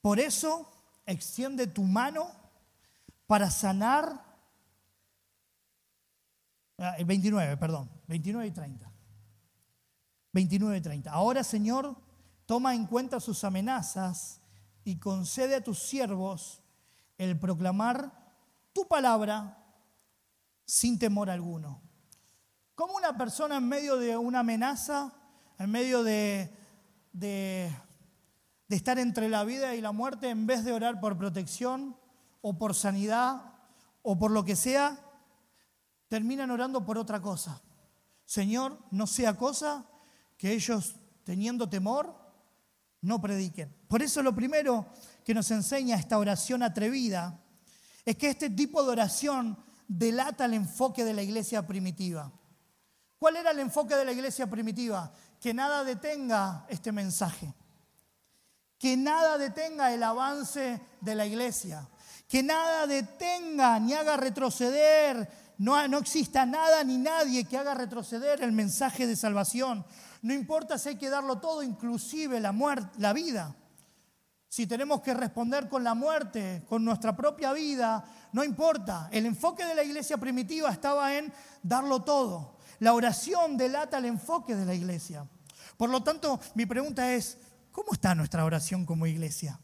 Por 0.00 0.18
eso, 0.18 0.68
extiende 1.06 1.68
tu 1.68 1.84
mano 1.84 2.28
para 3.28 3.52
sanar 3.52 4.29
el 6.80 7.04
29, 7.04 7.58
perdón, 7.58 7.90
29 8.06 8.48
y 8.48 8.50
30. 8.52 8.92
29 10.32 10.78
y 10.78 10.80
30. 10.80 11.12
Ahora, 11.12 11.44
Señor, 11.44 11.94
toma 12.46 12.74
en 12.74 12.86
cuenta 12.86 13.20
sus 13.20 13.44
amenazas 13.44 14.40
y 14.82 14.98
concede 14.98 15.56
a 15.56 15.62
tus 15.62 15.78
siervos 15.78 16.62
el 17.18 17.38
proclamar 17.38 18.12
tu 18.72 18.88
palabra 18.88 19.62
sin 20.64 20.98
temor 20.98 21.28
alguno. 21.28 21.82
Como 22.74 22.94
una 22.94 23.16
persona 23.16 23.58
en 23.58 23.68
medio 23.68 23.98
de 23.98 24.16
una 24.16 24.40
amenaza, 24.40 25.12
en 25.58 25.70
medio 25.70 26.02
de, 26.02 26.56
de, 27.12 27.70
de 28.68 28.76
estar 28.76 28.98
entre 28.98 29.28
la 29.28 29.44
vida 29.44 29.74
y 29.74 29.82
la 29.82 29.92
muerte, 29.92 30.30
en 30.30 30.46
vez 30.46 30.64
de 30.64 30.72
orar 30.72 30.98
por 30.98 31.18
protección 31.18 31.94
o 32.40 32.56
por 32.56 32.74
sanidad 32.74 33.52
o 34.00 34.18
por 34.18 34.30
lo 34.30 34.46
que 34.46 34.56
sea, 34.56 34.98
terminan 36.10 36.50
orando 36.50 36.84
por 36.84 36.98
otra 36.98 37.22
cosa. 37.22 37.62
Señor, 38.24 38.76
no 38.90 39.06
sea 39.06 39.36
cosa 39.36 39.86
que 40.36 40.52
ellos, 40.52 40.96
teniendo 41.22 41.68
temor, 41.68 42.12
no 43.02 43.20
prediquen. 43.20 43.72
Por 43.86 44.02
eso 44.02 44.20
lo 44.20 44.34
primero 44.34 44.86
que 45.24 45.34
nos 45.34 45.48
enseña 45.52 45.96
esta 45.96 46.18
oración 46.18 46.64
atrevida 46.64 47.40
es 48.04 48.16
que 48.16 48.28
este 48.28 48.50
tipo 48.50 48.82
de 48.82 48.90
oración 48.90 49.56
delata 49.86 50.46
el 50.46 50.54
enfoque 50.54 51.04
de 51.04 51.14
la 51.14 51.22
iglesia 51.22 51.64
primitiva. 51.64 52.32
¿Cuál 53.16 53.36
era 53.36 53.52
el 53.52 53.60
enfoque 53.60 53.94
de 53.94 54.04
la 54.04 54.12
iglesia 54.12 54.50
primitiva? 54.50 55.12
Que 55.40 55.54
nada 55.54 55.84
detenga 55.84 56.66
este 56.68 56.90
mensaje. 56.90 57.54
Que 58.76 58.96
nada 58.96 59.38
detenga 59.38 59.94
el 59.94 60.02
avance 60.02 60.80
de 61.00 61.14
la 61.14 61.24
iglesia. 61.24 61.88
Que 62.26 62.42
nada 62.42 62.88
detenga 62.88 63.78
ni 63.78 63.92
haga 63.92 64.16
retroceder 64.16 65.39
no, 65.60 65.98
exista 65.98 66.46
nada 66.46 66.82
ni 66.84 66.96
nadie 66.96 67.44
que 67.44 67.58
haga 67.58 67.74
retroceder 67.74 68.42
el 68.42 68.50
mensaje 68.50 69.06
de 69.06 69.14
salvación. 69.14 69.84
No 70.22 70.32
importa 70.32 70.78
si 70.78 70.88
hay 70.88 70.96
que 70.96 71.10
darlo 71.10 71.36
todo, 71.38 71.62
inclusive 71.62 72.40
la, 72.40 72.50
muerte, 72.50 72.88
la 72.96 73.12
vida. 73.12 73.54
Si 74.48 74.66
tenemos 74.66 75.02
que 75.02 75.12
responder 75.12 75.68
con 75.68 75.84
la 75.84 75.92
muerte, 75.92 76.64
con 76.66 76.82
nuestra 76.82 77.14
propia 77.14 77.52
vida, 77.52 78.02
no 78.32 78.42
importa. 78.42 79.10
El 79.12 79.26
enfoque 79.26 79.66
de 79.66 79.74
la 79.74 79.84
iglesia 79.84 80.16
primitiva 80.16 80.70
estaba 80.70 81.14
en 81.14 81.30
darlo 81.62 82.04
todo. 82.04 82.56
La 82.78 82.94
oración 82.94 83.58
delata 83.58 83.98
el 83.98 84.06
enfoque 84.06 84.56
de 84.56 84.64
la 84.64 84.72
iglesia. 84.72 85.28
Por 85.76 85.90
lo 85.90 86.02
tanto, 86.02 86.40
mi 86.54 86.64
pregunta 86.64 87.12
es, 87.12 87.36
¿cómo 87.70 87.92
está 87.92 88.14
nuestra 88.14 88.46
oración 88.46 88.86
como 88.86 89.06
iglesia? 89.06 89.60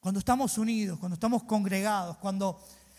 Cuando 0.00 0.18
estamos 0.18 0.56
unidos, 0.56 0.98
cuando 0.98 1.12
estamos 1.12 1.42
congregados, 1.42 2.16
cuando 2.16 2.58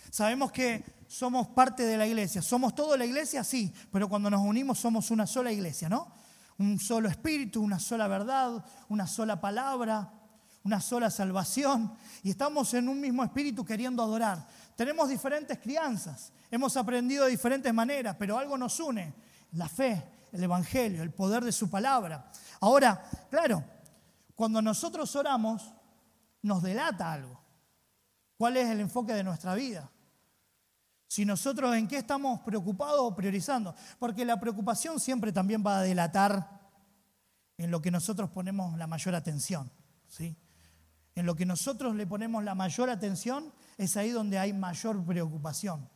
sabemos 0.09 0.51
que 0.51 0.83
somos 1.07 1.47
parte 1.47 1.83
de 1.83 1.97
la 1.97 2.05
iglesia. 2.05 2.41
¿Somos 2.41 2.75
toda 2.75 2.97
la 2.97 3.05
iglesia? 3.05 3.43
Sí, 3.43 3.73
pero 3.91 4.09
cuando 4.09 4.29
nos 4.29 4.41
unimos 4.41 4.79
somos 4.79 5.09
una 5.11 5.25
sola 5.25 5.51
iglesia, 5.51 5.89
¿no? 5.89 6.11
Un 6.57 6.79
solo 6.79 7.07
espíritu, 7.07 7.61
una 7.61 7.79
sola 7.79 8.07
verdad, 8.07 8.63
una 8.89 9.07
sola 9.07 9.39
palabra, 9.39 10.11
una 10.63 10.81
sola 10.81 11.09
salvación. 11.09 11.93
Y 12.23 12.31
estamos 12.31 12.73
en 12.73 12.89
un 12.89 12.99
mismo 12.99 13.23
espíritu 13.23 13.63
queriendo 13.63 14.03
adorar. 14.03 14.45
Tenemos 14.75 15.09
diferentes 15.09 15.57
crianzas, 15.59 16.31
hemos 16.51 16.75
aprendido 16.77 17.25
de 17.25 17.31
diferentes 17.31 17.73
maneras, 17.73 18.15
pero 18.19 18.37
algo 18.37 18.57
nos 18.57 18.79
une, 18.79 19.13
la 19.53 19.67
fe, 19.67 20.03
el 20.31 20.43
Evangelio, 20.43 21.03
el 21.03 21.11
poder 21.11 21.43
de 21.43 21.51
su 21.51 21.69
palabra. 21.69 22.29
Ahora, 22.59 23.03
claro, 23.29 23.63
cuando 24.35 24.61
nosotros 24.61 25.15
oramos, 25.15 25.73
nos 26.43 26.61
delata 26.61 27.11
algo. 27.11 27.41
¿Cuál 28.37 28.57
es 28.57 28.69
el 28.69 28.81
enfoque 28.81 29.13
de 29.13 29.23
nuestra 29.23 29.55
vida? 29.55 29.89
Si 31.07 31.25
nosotros 31.25 31.75
en 31.75 31.87
qué 31.87 31.97
estamos 31.97 32.41
preocupados 32.41 32.99
o 33.01 33.15
priorizando. 33.15 33.73
Porque 33.97 34.25
la 34.25 34.39
preocupación 34.39 34.99
siempre 34.99 35.31
también 35.31 35.63
va 35.65 35.79
a 35.79 35.83
delatar 35.83 36.57
en 37.57 37.71
lo 37.71 37.81
que 37.81 37.91
nosotros 37.91 38.29
ponemos 38.29 38.77
la 38.77 38.87
mayor 38.87 39.15
atención. 39.15 39.71
¿sí? 40.07 40.35
En 41.15 41.25
lo 41.25 41.35
que 41.35 41.45
nosotros 41.45 41.95
le 41.95 42.05
ponemos 42.05 42.43
la 42.43 42.55
mayor 42.55 42.89
atención 42.89 43.51
es 43.77 43.97
ahí 43.97 44.11
donde 44.11 44.37
hay 44.37 44.53
mayor 44.53 45.03
preocupación. 45.03 45.89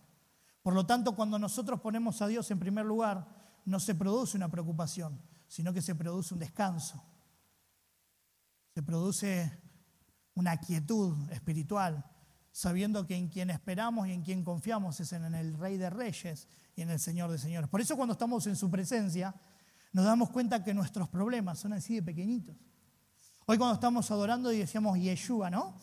Por 0.62 0.74
lo 0.74 0.86
tanto, 0.86 1.16
cuando 1.16 1.40
nosotros 1.40 1.80
ponemos 1.82 2.22
a 2.22 2.28
Dios 2.28 2.50
en 2.52 2.60
primer 2.60 2.86
lugar, 2.86 3.28
no 3.66 3.80
se 3.80 3.96
produce 3.96 4.38
una 4.38 4.50
preocupación, 4.50 5.22
sino 5.48 5.74
que 5.74 5.82
se 5.82 5.96
produce 5.96 6.34
un 6.34 6.40
descanso. 6.40 7.04
Se 8.74 8.82
produce 8.82 9.60
una 10.34 10.58
quietud 10.58 11.30
espiritual, 11.32 12.06
sabiendo 12.52 13.06
que 13.06 13.16
en 13.16 13.30
quien 13.30 13.50
esperamos 13.50 14.08
y 14.08 14.14
en 14.14 14.24
quien 14.24 14.44
confiamos 14.44 15.00
es 15.00 15.14
en 15.14 15.34
el 15.34 15.58
Rey 15.58 15.78
de 15.78 15.90
Reyes 15.90 16.48
y 16.76 16.82
en 16.82 16.90
el 16.90 17.00
Señor 17.00 17.32
de 17.32 17.38
Señores. 17.38 17.70
Por 17.70 17.82
eso 17.82 17.96
cuando 17.96 18.14
estamos 18.14 18.46
en 18.48 18.56
su 18.56 18.70
presencia, 18.70 19.34
nos 19.94 20.06
damos 20.06 20.30
cuenta 20.30 20.64
que 20.64 20.74
nuestros 20.74 21.10
problemas 21.10 21.60
son 21.60 21.74
así 21.74 21.96
de 21.96 22.04
pequeñitos. 22.04 22.56
Hoy 23.46 23.58
cuando 23.58 23.76
estamos 23.76 24.10
adorando 24.12 24.52
y 24.52 24.60
decíamos 24.60 24.98
Yeshua, 24.98 25.50
¿no? 25.50 25.76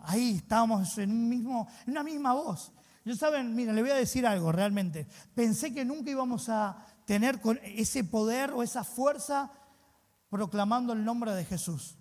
Ahí 0.00 0.36
estábamos 0.36 0.98
en, 0.98 1.10
un 1.10 1.28
mismo, 1.28 1.68
una 1.86 2.02
misma 2.02 2.34
voz. 2.34 2.72
Yo 3.04 3.14
saben, 3.14 3.54
mira, 3.54 3.72
le 3.72 3.82
voy 3.82 3.90
a 3.90 3.94
decir 3.94 4.26
algo 4.26 4.52
realmente. 4.52 5.06
Pensé 5.34 5.72
que 5.72 5.84
nunca 5.84 6.10
íbamos 6.10 6.48
a 6.48 6.76
tener 7.04 7.40
ese 7.62 8.04
poder 8.04 8.50
o 8.50 8.62
esa 8.62 8.84
fuerza 8.84 9.50
proclamando 10.30 10.92
el 10.92 11.04
nombre 11.04 11.32
de 11.34 11.44
Jesús. 11.44 11.96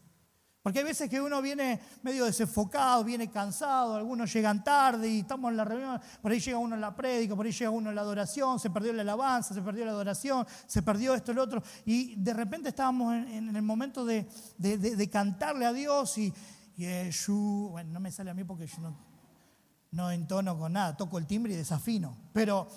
Porque 0.63 0.79
hay 0.79 0.85
veces 0.85 1.09
que 1.09 1.19
uno 1.19 1.41
viene 1.41 1.77
medio 2.03 2.23
desenfocado, 2.23 3.03
viene 3.03 3.29
cansado, 3.29 3.95
algunos 3.95 4.31
llegan 4.31 4.63
tarde 4.63 5.09
y 5.09 5.19
estamos 5.19 5.51
en 5.51 5.57
la 5.57 5.65
reunión, 5.65 5.99
por 6.21 6.31
ahí 6.31 6.39
llega 6.39 6.57
uno 6.57 6.75
en 6.75 6.81
la 6.81 6.95
prédica, 6.95 7.35
por 7.35 7.45
ahí 7.45 7.51
llega 7.51 7.69
uno 7.69 7.89
en 7.89 7.95
la 7.95 8.01
adoración, 8.01 8.57
se 8.61 8.69
perdió 8.69 8.93
la 8.93 9.01
alabanza, 9.01 9.53
se 9.53 9.61
perdió 9.61 9.83
la 9.83 9.91
adoración, 9.91 10.47
se 10.65 10.81
perdió 10.81 11.15
esto, 11.15 11.33
lo 11.33 11.43
otro. 11.43 11.61
Y 11.83 12.15
de 12.15 12.33
repente 12.33 12.69
estábamos 12.69 13.13
en, 13.13 13.53
el 13.53 13.61
momento 13.61 14.05
de, 14.05 14.25
cantarle 15.11 15.65
a 15.65 15.73
Dios 15.73 16.17
y, 16.17 16.33
y 16.77 16.87
bueno, 17.69 17.91
no 17.91 17.99
me 17.99 18.09
sale 18.09 18.31
a 18.31 18.33
mí 18.33 18.45
porque 18.45 18.65
yo 18.65 18.79
no, 18.79 18.95
no 19.91 20.11
entono 20.11 20.57
con 20.57 20.71
nada, 20.71 20.95
toco 20.95 21.17
el 21.17 21.27
timbre 21.27 21.51
y 21.53 21.57
desafino. 21.57 22.15
Pero 22.31 22.69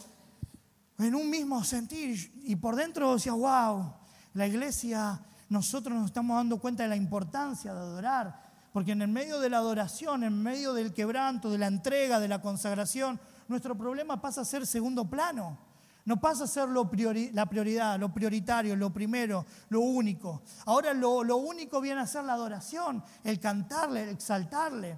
en 0.98 1.14
un 1.14 1.30
mismo 1.30 1.62
sentir 1.62 2.32
y 2.42 2.56
por 2.56 2.74
dentro 2.74 3.14
decía, 3.14 3.32
wow, 3.32 3.94
la 4.34 4.46
iglesia 4.48 5.20
nosotros 5.48 5.96
nos 5.96 6.06
estamos 6.06 6.36
dando 6.36 6.58
cuenta 6.58 6.82
de 6.82 6.88
la 6.88 6.96
importancia 6.96 7.72
de 7.72 7.80
adorar, 7.80 8.42
porque 8.72 8.92
en 8.92 9.02
el 9.02 9.08
medio 9.08 9.40
de 9.40 9.48
la 9.48 9.58
adoración, 9.58 10.24
en 10.24 10.42
medio 10.42 10.74
del 10.74 10.92
quebranto, 10.92 11.50
de 11.50 11.58
la 11.58 11.66
entrega, 11.66 12.20
de 12.20 12.28
la 12.28 12.42
consagración, 12.42 13.18
nuestro 13.48 13.76
problema 13.76 14.20
pasa 14.20 14.42
a 14.42 14.44
ser 14.44 14.66
segundo 14.66 15.08
plano. 15.08 15.58
No 16.04 16.20
pasa 16.20 16.44
a 16.44 16.46
ser 16.46 16.68
la 16.68 17.48
prioridad, 17.48 17.98
lo 17.98 18.14
prioritario, 18.14 18.76
lo 18.76 18.92
primero, 18.92 19.44
lo 19.70 19.80
único. 19.80 20.42
Ahora 20.64 20.94
lo, 20.94 21.24
lo 21.24 21.38
único 21.38 21.80
viene 21.80 22.00
a 22.00 22.06
ser 22.06 22.22
la 22.22 22.34
adoración, 22.34 23.02
el 23.24 23.40
cantarle, 23.40 24.04
el 24.04 24.10
exaltarle. 24.10 24.96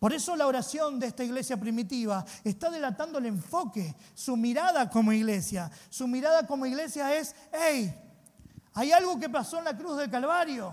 Por 0.00 0.12
eso 0.12 0.34
la 0.34 0.48
oración 0.48 0.98
de 0.98 1.06
esta 1.06 1.22
iglesia 1.22 1.56
primitiva 1.56 2.24
está 2.42 2.68
delatando 2.68 3.18
el 3.18 3.26
enfoque, 3.26 3.94
su 4.14 4.36
mirada 4.36 4.90
como 4.90 5.12
iglesia. 5.12 5.70
Su 5.88 6.08
mirada 6.08 6.46
como 6.46 6.66
iglesia 6.66 7.14
es, 7.14 7.36
hey, 7.52 7.94
hay 8.80 8.92
algo 8.92 9.20
que 9.20 9.28
pasó 9.28 9.58
en 9.58 9.64
la 9.64 9.76
cruz 9.76 9.98
del 9.98 10.10
Calvario. 10.10 10.72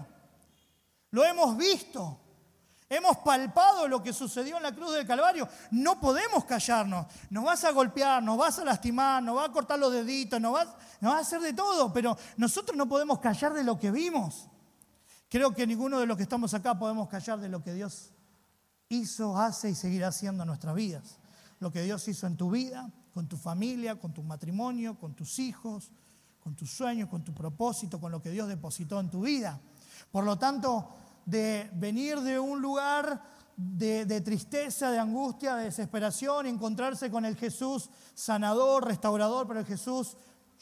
Lo 1.11 1.25
hemos 1.25 1.57
visto. 1.57 2.17
Hemos 2.87 3.17
palpado 3.17 3.85
lo 3.85 4.01
que 4.01 4.13
sucedió 4.13 4.55
en 4.55 4.63
la 4.63 4.73
cruz 4.73 4.93
del 4.93 5.05
Calvario. 5.05 5.45
No 5.71 5.99
podemos 5.99 6.45
callarnos. 6.45 7.05
Nos 7.29 7.43
vas 7.43 7.65
a 7.65 7.71
golpear, 7.71 8.23
nos 8.23 8.37
vas 8.37 8.59
a 8.59 8.63
lastimar, 8.63 9.21
nos 9.21 9.35
vas 9.35 9.49
a 9.49 9.51
cortar 9.51 9.77
los 9.77 9.91
deditos, 9.91 10.39
nos 10.39 10.53
vas, 10.53 10.69
a 11.01 11.17
hacer 11.17 11.41
de 11.41 11.51
todo, 11.51 11.91
pero 11.91 12.17
nosotros 12.37 12.77
no 12.77 12.87
podemos 12.87 13.19
callar 13.19 13.51
de 13.51 13.65
lo 13.65 13.77
que 13.77 13.91
vimos. 13.91 14.47
Creo 15.27 15.53
que 15.53 15.67
ninguno 15.67 15.99
de 15.99 16.05
los 16.05 16.15
que 16.15 16.23
estamos 16.23 16.53
acá 16.53 16.79
podemos 16.79 17.09
callar 17.09 17.41
de 17.41 17.49
lo 17.49 17.61
que 17.61 17.73
Dios 17.73 18.13
hizo, 18.87 19.37
hace 19.37 19.71
y 19.71 19.75
seguirá 19.75 20.07
haciendo 20.07 20.43
en 20.43 20.47
nuestras 20.47 20.75
vidas. 20.75 21.19
Lo 21.59 21.73
que 21.73 21.81
Dios 21.81 22.07
hizo 22.07 22.25
en 22.25 22.37
tu 22.37 22.51
vida, 22.51 22.89
con 23.13 23.27
tu 23.27 23.35
familia, 23.35 23.99
con 23.99 24.13
tu 24.13 24.23
matrimonio, 24.23 24.97
con 24.97 25.13
tus 25.13 25.39
hijos, 25.39 25.91
con 26.47 26.55
tus 26.55 26.71
sueños, 26.71 27.09
con 27.09 27.25
tu 27.25 27.33
propósito, 27.33 27.99
con 27.99 28.09
lo 28.09 28.21
que 28.21 28.29
Dios 28.29 28.47
depositó 28.47 29.01
en 29.01 29.09
tu 29.09 29.23
vida. 29.23 29.59
Por 30.09 30.23
lo 30.23 30.39
tanto, 30.39 30.87
de 31.25 31.69
venir 31.73 32.21
de 32.21 32.39
un 32.39 32.61
lugar 32.61 33.21
de, 33.57 34.21
tristeza, 34.21 34.89
de 34.89 34.97
angustia, 34.97 35.57
de 35.57 35.65
desesperación, 35.65 36.45
encontrarse 36.45 37.11
con 37.11 37.25
el 37.25 37.35
Jesús 37.35 37.89
sanador, 38.13 38.85
restaurador, 38.85 39.45
pero 39.45 39.59
el 39.59 39.65
Jesús 39.65 40.15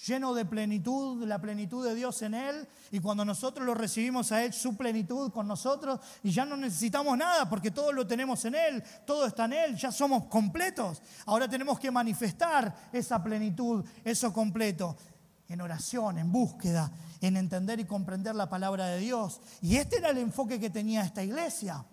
lleno 0.07 0.33
de 0.33 0.43
plenitud, 0.45 1.23
la 1.23 1.39
plenitud 1.39 1.85
de 1.85 1.93
Dios 1.93 2.19
en 2.23 2.33
Él, 2.33 2.67
y 2.89 2.99
cuando 2.99 3.23
nosotros 3.23 3.63
lo 3.63 3.75
recibimos 3.75 4.31
a 4.31 4.43
Él, 4.43 4.53
su 4.53 4.75
plenitud 4.75 5.31
con 5.31 5.47
nosotros, 5.47 5.99
y 6.23 6.31
ya 6.31 6.45
no 6.45 6.57
necesitamos 6.57 7.15
nada, 7.15 7.47
porque 7.47 7.69
todo 7.69 7.91
lo 7.91 8.07
tenemos 8.07 8.43
en 8.45 8.55
Él, 8.55 8.83
todo 9.05 9.27
está 9.27 9.45
en 9.45 9.53
Él, 9.53 9.75
ya 9.75 9.91
somos 9.91 10.25
completos. 10.25 11.03
Ahora 11.27 11.47
tenemos 11.47 11.79
que 11.79 11.91
manifestar 11.91 12.89
esa 12.91 13.23
plenitud, 13.23 13.85
eso 14.03 14.33
completo 14.33 14.97
en 15.47 15.61
oración, 15.61 16.17
en 16.17 16.31
búsqueda, 16.31 16.91
en 17.21 17.37
entender 17.37 17.79
y 17.79 17.85
comprender 17.85 18.35
la 18.35 18.49
palabra 18.49 18.87
de 18.87 18.99
Dios. 18.99 19.41
Y 19.61 19.77
este 19.77 19.97
era 19.97 20.09
el 20.09 20.17
enfoque 20.17 20.59
que 20.59 20.69
tenía 20.69 21.03
esta 21.03 21.23
iglesia. 21.23 21.85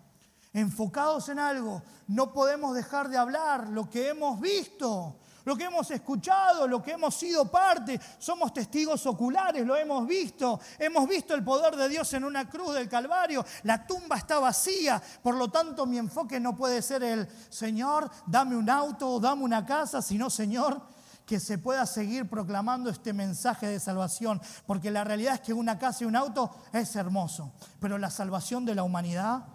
Enfocados 0.53 1.29
en 1.29 1.39
algo, 1.39 1.81
no 2.07 2.31
podemos 2.31 2.75
dejar 2.75 3.09
de 3.09 3.17
hablar 3.17 3.69
lo 3.69 3.89
que 3.89 4.09
hemos 4.09 4.39
visto, 4.39 5.15
lo 5.45 5.57
que 5.57 5.65
hemos 5.65 5.89
escuchado, 5.91 6.67
lo 6.67 6.81
que 6.81 6.91
hemos 6.91 7.15
sido 7.15 7.49
parte. 7.49 7.99
Somos 8.19 8.53
testigos 8.53 9.05
oculares, 9.05 9.65
lo 9.65 9.75
hemos 9.75 10.07
visto. 10.07 10.59
Hemos 10.77 11.07
visto 11.07 11.33
el 11.33 11.43
poder 11.43 11.75
de 11.75 11.89
Dios 11.89 12.13
en 12.13 12.23
una 12.23 12.47
cruz 12.47 12.75
del 12.75 12.87
Calvario. 12.87 13.43
La 13.63 13.85
tumba 13.85 14.17
está 14.17 14.39
vacía. 14.39 15.01
Por 15.21 15.35
lo 15.35 15.49
tanto, 15.49 15.85
mi 15.85 15.97
enfoque 15.97 16.39
no 16.39 16.55
puede 16.55 16.81
ser 16.81 17.03
el, 17.03 17.27
Señor, 17.49 18.09
dame 18.25 18.55
un 18.55 18.69
auto, 18.69 19.19
dame 19.19 19.43
una 19.43 19.65
casa, 19.65 20.01
sino, 20.01 20.29
Señor, 20.29 20.81
que 21.25 21.39
se 21.39 21.57
pueda 21.57 21.85
seguir 21.85 22.29
proclamando 22.29 22.89
este 22.89 23.13
mensaje 23.13 23.67
de 23.67 23.79
salvación, 23.79 24.41
porque 24.65 24.91
la 24.91 25.03
realidad 25.03 25.35
es 25.35 25.41
que 25.41 25.53
una 25.53 25.79
casa 25.79 26.03
y 26.03 26.07
un 26.07 26.15
auto 26.15 26.51
es 26.71 26.95
hermoso, 26.95 27.53
pero 27.79 27.97
la 27.97 28.09
salvación 28.09 28.65
de 28.65 28.75
la 28.75 28.83
humanidad 28.83 29.45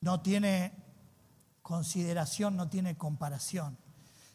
no 0.00 0.20
tiene 0.20 0.84
consideración, 1.62 2.56
no 2.56 2.68
tiene 2.68 2.96
comparación. 2.96 3.78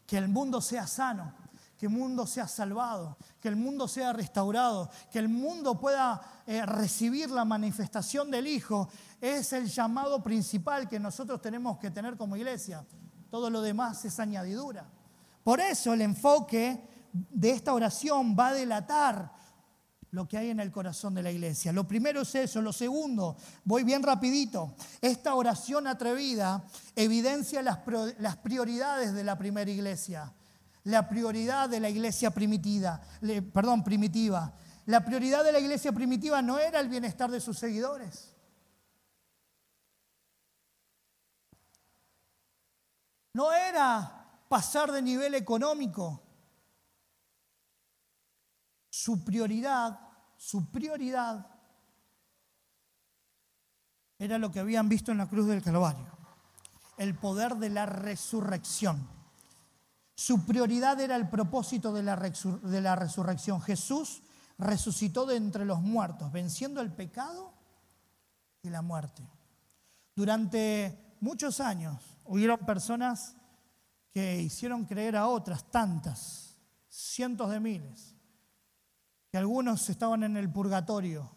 Que 0.07 0.17
el 0.17 0.27
mundo 0.27 0.61
sea 0.61 0.87
sano, 0.87 1.31
que 1.77 1.85
el 1.85 1.91
mundo 1.91 2.25
sea 2.25 2.47
salvado, 2.47 3.17
que 3.39 3.47
el 3.47 3.55
mundo 3.55 3.87
sea 3.87 4.11
restaurado, 4.11 4.89
que 5.11 5.19
el 5.19 5.29
mundo 5.29 5.79
pueda 5.79 6.21
eh, 6.47 6.65
recibir 6.65 7.29
la 7.29 7.45
manifestación 7.45 8.31
del 8.31 8.47
Hijo, 8.47 8.89
es 9.21 9.53
el 9.53 9.67
llamado 9.67 10.21
principal 10.23 10.89
que 10.89 10.99
nosotros 10.99 11.39
tenemos 11.39 11.77
que 11.77 11.91
tener 11.91 12.17
como 12.17 12.35
iglesia. 12.35 12.83
Todo 13.29 13.49
lo 13.49 13.61
demás 13.61 14.03
es 14.03 14.19
añadidura. 14.19 14.89
Por 15.43 15.59
eso 15.59 15.93
el 15.93 16.01
enfoque 16.01 16.89
de 17.11 17.51
esta 17.51 17.73
oración 17.73 18.35
va 18.37 18.49
a 18.49 18.53
delatar 18.53 19.39
lo 20.11 20.27
que 20.27 20.37
hay 20.37 20.49
en 20.49 20.59
el 20.59 20.71
corazón 20.71 21.13
de 21.13 21.23
la 21.23 21.31
iglesia. 21.31 21.71
Lo 21.71 21.87
primero 21.87 22.21
es 22.21 22.33
eso. 22.35 22.61
Lo 22.61 22.73
segundo, 22.73 23.37
voy 23.63 23.83
bien 23.83 24.01
rapidito. 24.01 24.75
Esta 25.01 25.35
oración 25.35 25.87
atrevida 25.87 26.63
evidencia 26.95 27.61
las, 27.61 27.77
prioridades 28.37 29.13
de 29.13 29.23
la 29.23 29.37
primera 29.37 29.69
iglesia. 29.69 30.33
La 30.83 31.07
prioridad 31.07 31.69
de 31.69 31.79
la 31.79 31.89
iglesia 31.89 32.31
primitiva, 32.31 33.01
perdón, 33.53 33.83
primitiva. 33.83 34.53
La 34.85 35.05
prioridad 35.05 35.43
de 35.43 35.51
la 35.51 35.59
iglesia 35.59 35.91
primitiva 35.91 36.41
no 36.41 36.57
era 36.57 36.79
el 36.79 36.89
bienestar 36.89 37.29
de 37.29 37.39
sus 37.39 37.59
seguidores. 37.59 38.33
No 43.33 43.53
era 43.53 44.18
pasar 44.49 44.91
de 44.91 45.01
nivel 45.01 45.35
económico. 45.35 46.21
Su 48.89 49.23
prioridad, 49.23 49.97
su 50.35 50.69
prioridad 50.71 51.47
era 54.17 54.37
lo 54.37 54.51
que 54.51 54.59
habían 54.59 54.89
visto 54.89 55.13
en 55.13 55.19
la 55.19 55.29
cruz 55.29 55.47
del 55.47 55.63
Calvario, 55.63 56.07
el 56.97 57.15
poder 57.15 57.55
de 57.55 57.69
la 57.69 57.85
resurrección. 57.85 59.07
Su 60.15 60.45
prioridad 60.45 60.99
era 60.99 61.15
el 61.15 61.29
propósito 61.29 61.93
de 61.93 62.03
la, 62.03 62.17
de 62.17 62.81
la 62.81 62.95
resurrección. 62.97 63.61
Jesús 63.61 64.23
resucitó 64.57 65.25
de 65.25 65.37
entre 65.37 65.63
los 65.63 65.79
muertos, 65.79 66.31
venciendo 66.33 66.81
el 66.81 66.91
pecado 66.91 67.53
y 68.61 68.69
la 68.69 68.81
muerte. 68.81 69.25
Durante 70.15 71.15
muchos 71.21 71.61
años 71.61 72.17
hubieron 72.25 72.57
personas 72.65 73.37
que 74.11 74.41
hicieron 74.41 74.85
creer 74.85 75.15
a 75.15 75.27
otras 75.27 75.69
tantas, 75.71 76.57
cientos 76.87 77.49
de 77.49 77.59
miles, 77.59 78.15
que 79.29 79.37
algunos 79.37 79.89
estaban 79.89 80.23
en 80.23 80.37
el 80.37 80.51
purgatorio, 80.51 81.29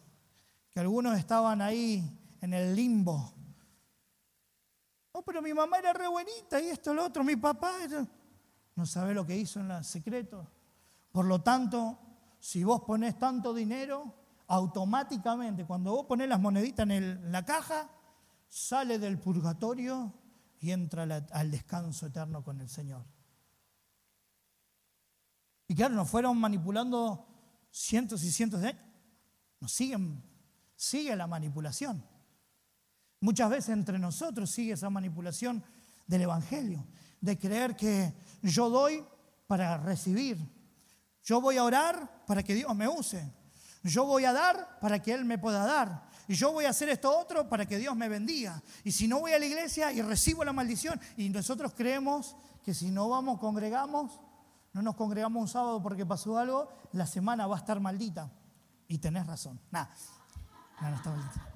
que 0.70 0.80
algunos 0.80 1.18
estaban 1.18 1.60
ahí 1.60 2.18
en 2.40 2.54
el 2.54 2.74
limbo, 2.74 3.34
Oh, 5.12 5.22
pero 5.22 5.42
mi 5.42 5.52
mamá 5.52 5.78
era 5.78 5.92
re 5.92 6.08
buenita 6.08 6.60
y 6.60 6.68
esto, 6.68 6.94
lo 6.94 7.04
otro, 7.04 7.22
mi 7.22 7.36
papá. 7.36 7.72
No 8.74 8.86
sabe 8.86 9.12
lo 9.12 9.26
que 9.26 9.36
hizo 9.36 9.60
en 9.60 9.70
el 9.70 9.84
secreto. 9.84 10.50
Por 11.12 11.26
lo 11.26 11.42
tanto, 11.42 11.98
si 12.40 12.64
vos 12.64 12.82
ponés 12.82 13.18
tanto 13.18 13.52
dinero, 13.52 14.14
automáticamente, 14.48 15.66
cuando 15.66 15.92
vos 15.92 16.06
ponés 16.06 16.28
las 16.28 16.40
moneditas 16.40 16.88
en, 16.88 17.30
la 17.30 17.44
caja, 17.44 17.90
sale 18.48 18.98
del 18.98 19.18
purgatorio 19.18 20.12
y 20.62 20.70
entra 20.70 21.02
al 21.02 21.50
descanso 21.50 22.06
eterno 22.06 22.44
con 22.44 22.60
el 22.60 22.68
Señor. 22.68 23.04
Y 25.66 25.74
claro, 25.74 25.94
nos 25.96 26.08
fueron 26.08 26.38
manipulando 26.38 27.26
cientos 27.72 28.22
y 28.22 28.30
cientos 28.30 28.60
de 28.60 28.68
años. 28.68 28.82
Nos 29.58 29.72
siguen, 29.72 30.22
sigue 30.76 31.16
la 31.16 31.26
manipulación. 31.26 32.06
Muchas 33.20 33.50
veces 33.50 33.70
entre 33.70 33.98
nosotros 33.98 34.50
sigue 34.50 34.74
esa 34.74 34.88
manipulación 34.88 35.64
del 36.06 36.22
Evangelio, 36.22 36.86
de 37.20 37.36
creer 37.36 37.74
que 37.74 38.14
yo 38.42 38.70
doy 38.70 39.04
para 39.48 39.78
recibir. 39.78 40.38
Yo 41.24 41.40
voy 41.40 41.56
a 41.56 41.64
orar 41.64 42.24
para 42.24 42.44
que 42.44 42.54
Dios 42.54 42.72
me 42.76 42.86
use. 42.86 43.32
Yo 43.82 44.04
voy 44.04 44.26
a 44.26 44.32
dar 44.32 44.78
para 44.78 45.02
que 45.02 45.12
Él 45.12 45.24
me 45.24 45.38
pueda 45.38 45.66
dar. 45.66 46.08
Y 46.28 46.34
yo 46.34 46.52
voy 46.52 46.64
a 46.64 46.70
hacer 46.70 46.88
esto 46.88 47.16
otro 47.16 47.48
para 47.48 47.66
que 47.66 47.78
Dios 47.78 47.96
me 47.96 48.08
bendiga. 48.08 48.62
Y 48.84 48.92
si 48.92 49.08
no 49.08 49.20
voy 49.20 49.32
a 49.32 49.38
la 49.38 49.46
iglesia 49.46 49.92
y 49.92 50.02
recibo 50.02 50.44
la 50.44 50.52
maldición, 50.52 51.00
y 51.16 51.28
nosotros 51.28 51.72
creemos 51.76 52.36
que 52.62 52.74
si 52.74 52.90
no 52.90 53.08
vamos, 53.08 53.38
congregamos, 53.40 54.20
no 54.72 54.82
nos 54.82 54.94
congregamos 54.94 55.40
un 55.40 55.48
sábado 55.48 55.82
porque 55.82 56.06
pasó 56.06 56.38
algo, 56.38 56.68
la 56.92 57.06
semana 57.06 57.46
va 57.46 57.56
a 57.56 57.58
estar 57.58 57.80
maldita. 57.80 58.30
Y 58.88 58.98
tenés 58.98 59.26
razón. 59.26 59.60
no, 59.70 59.88
no 60.80 60.96
está 60.96 61.10
maldita. 61.10 61.48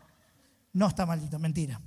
No 0.72 0.87
está 0.88 1.07
maldita, 1.07 1.38
mentira. 1.38 1.81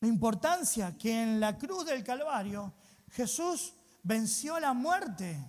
La 0.00 0.08
importancia 0.08 0.96
que 0.98 1.22
en 1.22 1.38
la 1.38 1.56
cruz 1.56 1.86
del 1.86 2.02
Calvario 2.02 2.72
Jesús 3.10 3.74
venció 4.02 4.58
la 4.58 4.72
muerte. 4.72 5.48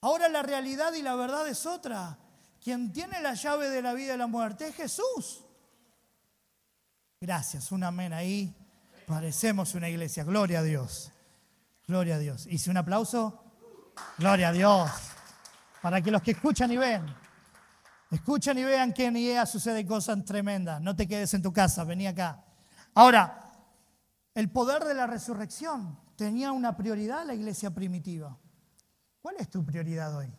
Ahora 0.00 0.28
la 0.28 0.42
realidad 0.42 0.92
y 0.92 1.00
la 1.00 1.14
verdad 1.14 1.48
es 1.48 1.64
otra. 1.64 2.18
Quien 2.64 2.90
tiene 2.94 3.20
la 3.20 3.34
llave 3.34 3.68
de 3.68 3.82
la 3.82 3.92
vida 3.92 4.14
y 4.14 4.16
la 4.16 4.26
muerte 4.26 4.68
es 4.68 4.74
Jesús. 4.74 5.44
Gracias, 7.20 7.70
un 7.70 7.84
amén 7.84 8.14
ahí. 8.14 8.56
Parecemos 9.06 9.74
una 9.74 9.90
iglesia. 9.90 10.24
Gloria 10.24 10.60
a 10.60 10.62
Dios. 10.62 11.12
Gloria 11.86 12.14
a 12.14 12.18
Dios. 12.18 12.46
Hice 12.46 12.70
un 12.70 12.78
aplauso. 12.78 13.44
Gloria 14.16 14.48
a 14.48 14.52
Dios. 14.52 14.90
Para 15.82 16.00
que 16.00 16.10
los 16.10 16.22
que 16.22 16.30
escuchan 16.30 16.72
y 16.72 16.78
ven, 16.78 17.04
escuchen 18.10 18.56
y 18.56 18.64
vean 18.64 18.94
que 18.94 19.04
en 19.04 19.18
IEA 19.18 19.44
sucede 19.44 19.84
cosas 19.84 20.24
tremendas. 20.24 20.80
No 20.80 20.96
te 20.96 21.06
quedes 21.06 21.34
en 21.34 21.42
tu 21.42 21.52
casa, 21.52 21.84
vení 21.84 22.06
acá. 22.06 22.46
Ahora, 22.94 23.52
el 24.34 24.50
poder 24.50 24.84
de 24.84 24.94
la 24.94 25.06
resurrección 25.06 26.00
tenía 26.16 26.50
una 26.50 26.74
prioridad 26.74 27.26
la 27.26 27.34
iglesia 27.34 27.74
primitiva. 27.74 28.38
¿Cuál 29.20 29.36
es 29.38 29.50
tu 29.50 29.62
prioridad 29.66 30.16
hoy? 30.16 30.32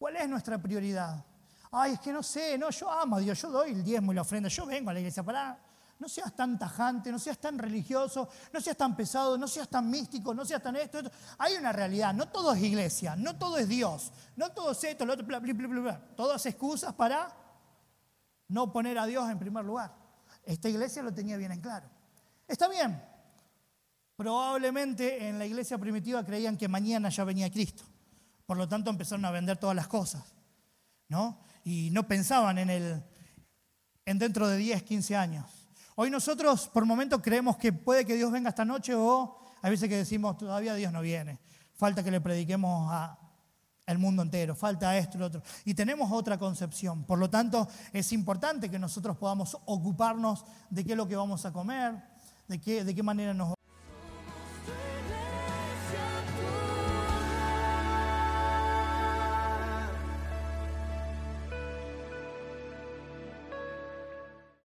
¿Cuál 0.00 0.16
es 0.16 0.26
nuestra 0.30 0.56
prioridad? 0.56 1.22
Ay, 1.70 1.92
es 1.92 2.00
que 2.00 2.10
no 2.10 2.22
sé, 2.22 2.56
no, 2.56 2.70
yo 2.70 2.90
amo 2.90 3.16
a 3.16 3.20
Dios, 3.20 3.38
yo 3.42 3.50
doy 3.50 3.72
el 3.72 3.84
diezmo 3.84 4.12
y 4.12 4.14
la 4.14 4.22
ofrenda, 4.22 4.48
yo 4.48 4.64
vengo 4.64 4.88
a 4.88 4.94
la 4.94 5.00
iglesia 5.00 5.22
para 5.22 5.60
no 5.98 6.08
seas 6.08 6.34
tan 6.34 6.58
tajante, 6.58 7.12
no 7.12 7.18
seas 7.18 7.36
tan 7.36 7.58
religioso, 7.58 8.26
no 8.50 8.62
seas 8.62 8.78
tan 8.78 8.96
pesado, 8.96 9.36
no 9.36 9.46
seas 9.46 9.68
tan 9.68 9.90
místico, 9.90 10.32
no 10.32 10.46
seas 10.46 10.62
tan 10.62 10.74
esto. 10.76 11.02
Hay 11.36 11.54
una 11.56 11.70
realidad, 11.70 12.14
no 12.14 12.28
todo 12.28 12.54
es 12.54 12.62
iglesia, 12.62 13.14
no 13.14 13.36
todo 13.36 13.58
es 13.58 13.68
Dios, 13.68 14.10
no 14.36 14.50
todo 14.52 14.70
es 14.70 14.82
esto, 14.82 15.04
lo 15.04 15.12
otro, 15.12 15.26
bla, 15.26 15.38
bla, 15.38 15.52
bla, 15.52 15.68
bla. 15.68 16.00
Todas 16.16 16.46
excusas 16.46 16.94
para 16.94 17.36
no 18.48 18.72
poner 18.72 18.98
a 18.98 19.04
Dios 19.04 19.28
en 19.28 19.38
primer 19.38 19.66
lugar. 19.66 19.94
Esta 20.44 20.70
iglesia 20.70 21.02
lo 21.02 21.12
tenía 21.12 21.36
bien 21.36 21.52
en 21.52 21.60
claro. 21.60 21.90
Está 22.48 22.70
bien. 22.70 22.98
Probablemente 24.16 25.28
en 25.28 25.38
la 25.38 25.44
iglesia 25.44 25.76
primitiva 25.76 26.24
creían 26.24 26.56
que 26.56 26.68
mañana 26.68 27.10
ya 27.10 27.22
venía 27.24 27.50
Cristo. 27.50 27.84
Por 28.50 28.56
lo 28.56 28.66
tanto 28.66 28.90
empezaron 28.90 29.24
a 29.26 29.30
vender 29.30 29.58
todas 29.58 29.76
las 29.76 29.86
cosas. 29.86 30.24
¿no? 31.06 31.38
Y 31.62 31.90
no 31.92 32.08
pensaban 32.08 32.58
en, 32.58 32.68
el, 32.68 33.00
en 34.04 34.18
dentro 34.18 34.48
de 34.48 34.56
10, 34.56 34.82
15 34.82 35.14
años. 35.14 35.68
Hoy 35.94 36.10
nosotros 36.10 36.66
por 36.66 36.84
momentos 36.84 37.20
creemos 37.22 37.56
que 37.58 37.72
puede 37.72 38.04
que 38.04 38.16
Dios 38.16 38.32
venga 38.32 38.48
esta 38.48 38.64
noche 38.64 38.92
o 38.96 39.38
hay 39.62 39.70
veces 39.70 39.88
que 39.88 39.96
decimos 39.96 40.36
todavía 40.36 40.74
Dios 40.74 40.92
no 40.92 41.00
viene. 41.00 41.38
Falta 41.74 42.02
que 42.02 42.10
le 42.10 42.20
prediquemos 42.20 42.92
al 43.86 43.98
mundo 43.98 44.22
entero, 44.22 44.56
falta 44.56 44.98
esto 44.98 45.16
y 45.16 45.20
lo 45.20 45.26
otro. 45.26 45.42
Y 45.64 45.74
tenemos 45.74 46.10
otra 46.10 46.36
concepción. 46.36 47.04
Por 47.04 47.20
lo 47.20 47.30
tanto, 47.30 47.68
es 47.92 48.12
importante 48.12 48.68
que 48.68 48.80
nosotros 48.80 49.16
podamos 49.16 49.56
ocuparnos 49.66 50.44
de 50.70 50.84
qué 50.84 50.90
es 50.90 50.96
lo 50.96 51.06
que 51.06 51.14
vamos 51.14 51.46
a 51.46 51.52
comer, 51.52 52.02
de 52.48 52.60
qué, 52.60 52.82
de 52.82 52.96
qué 52.96 53.02
manera 53.04 53.32
nos... 53.32 53.54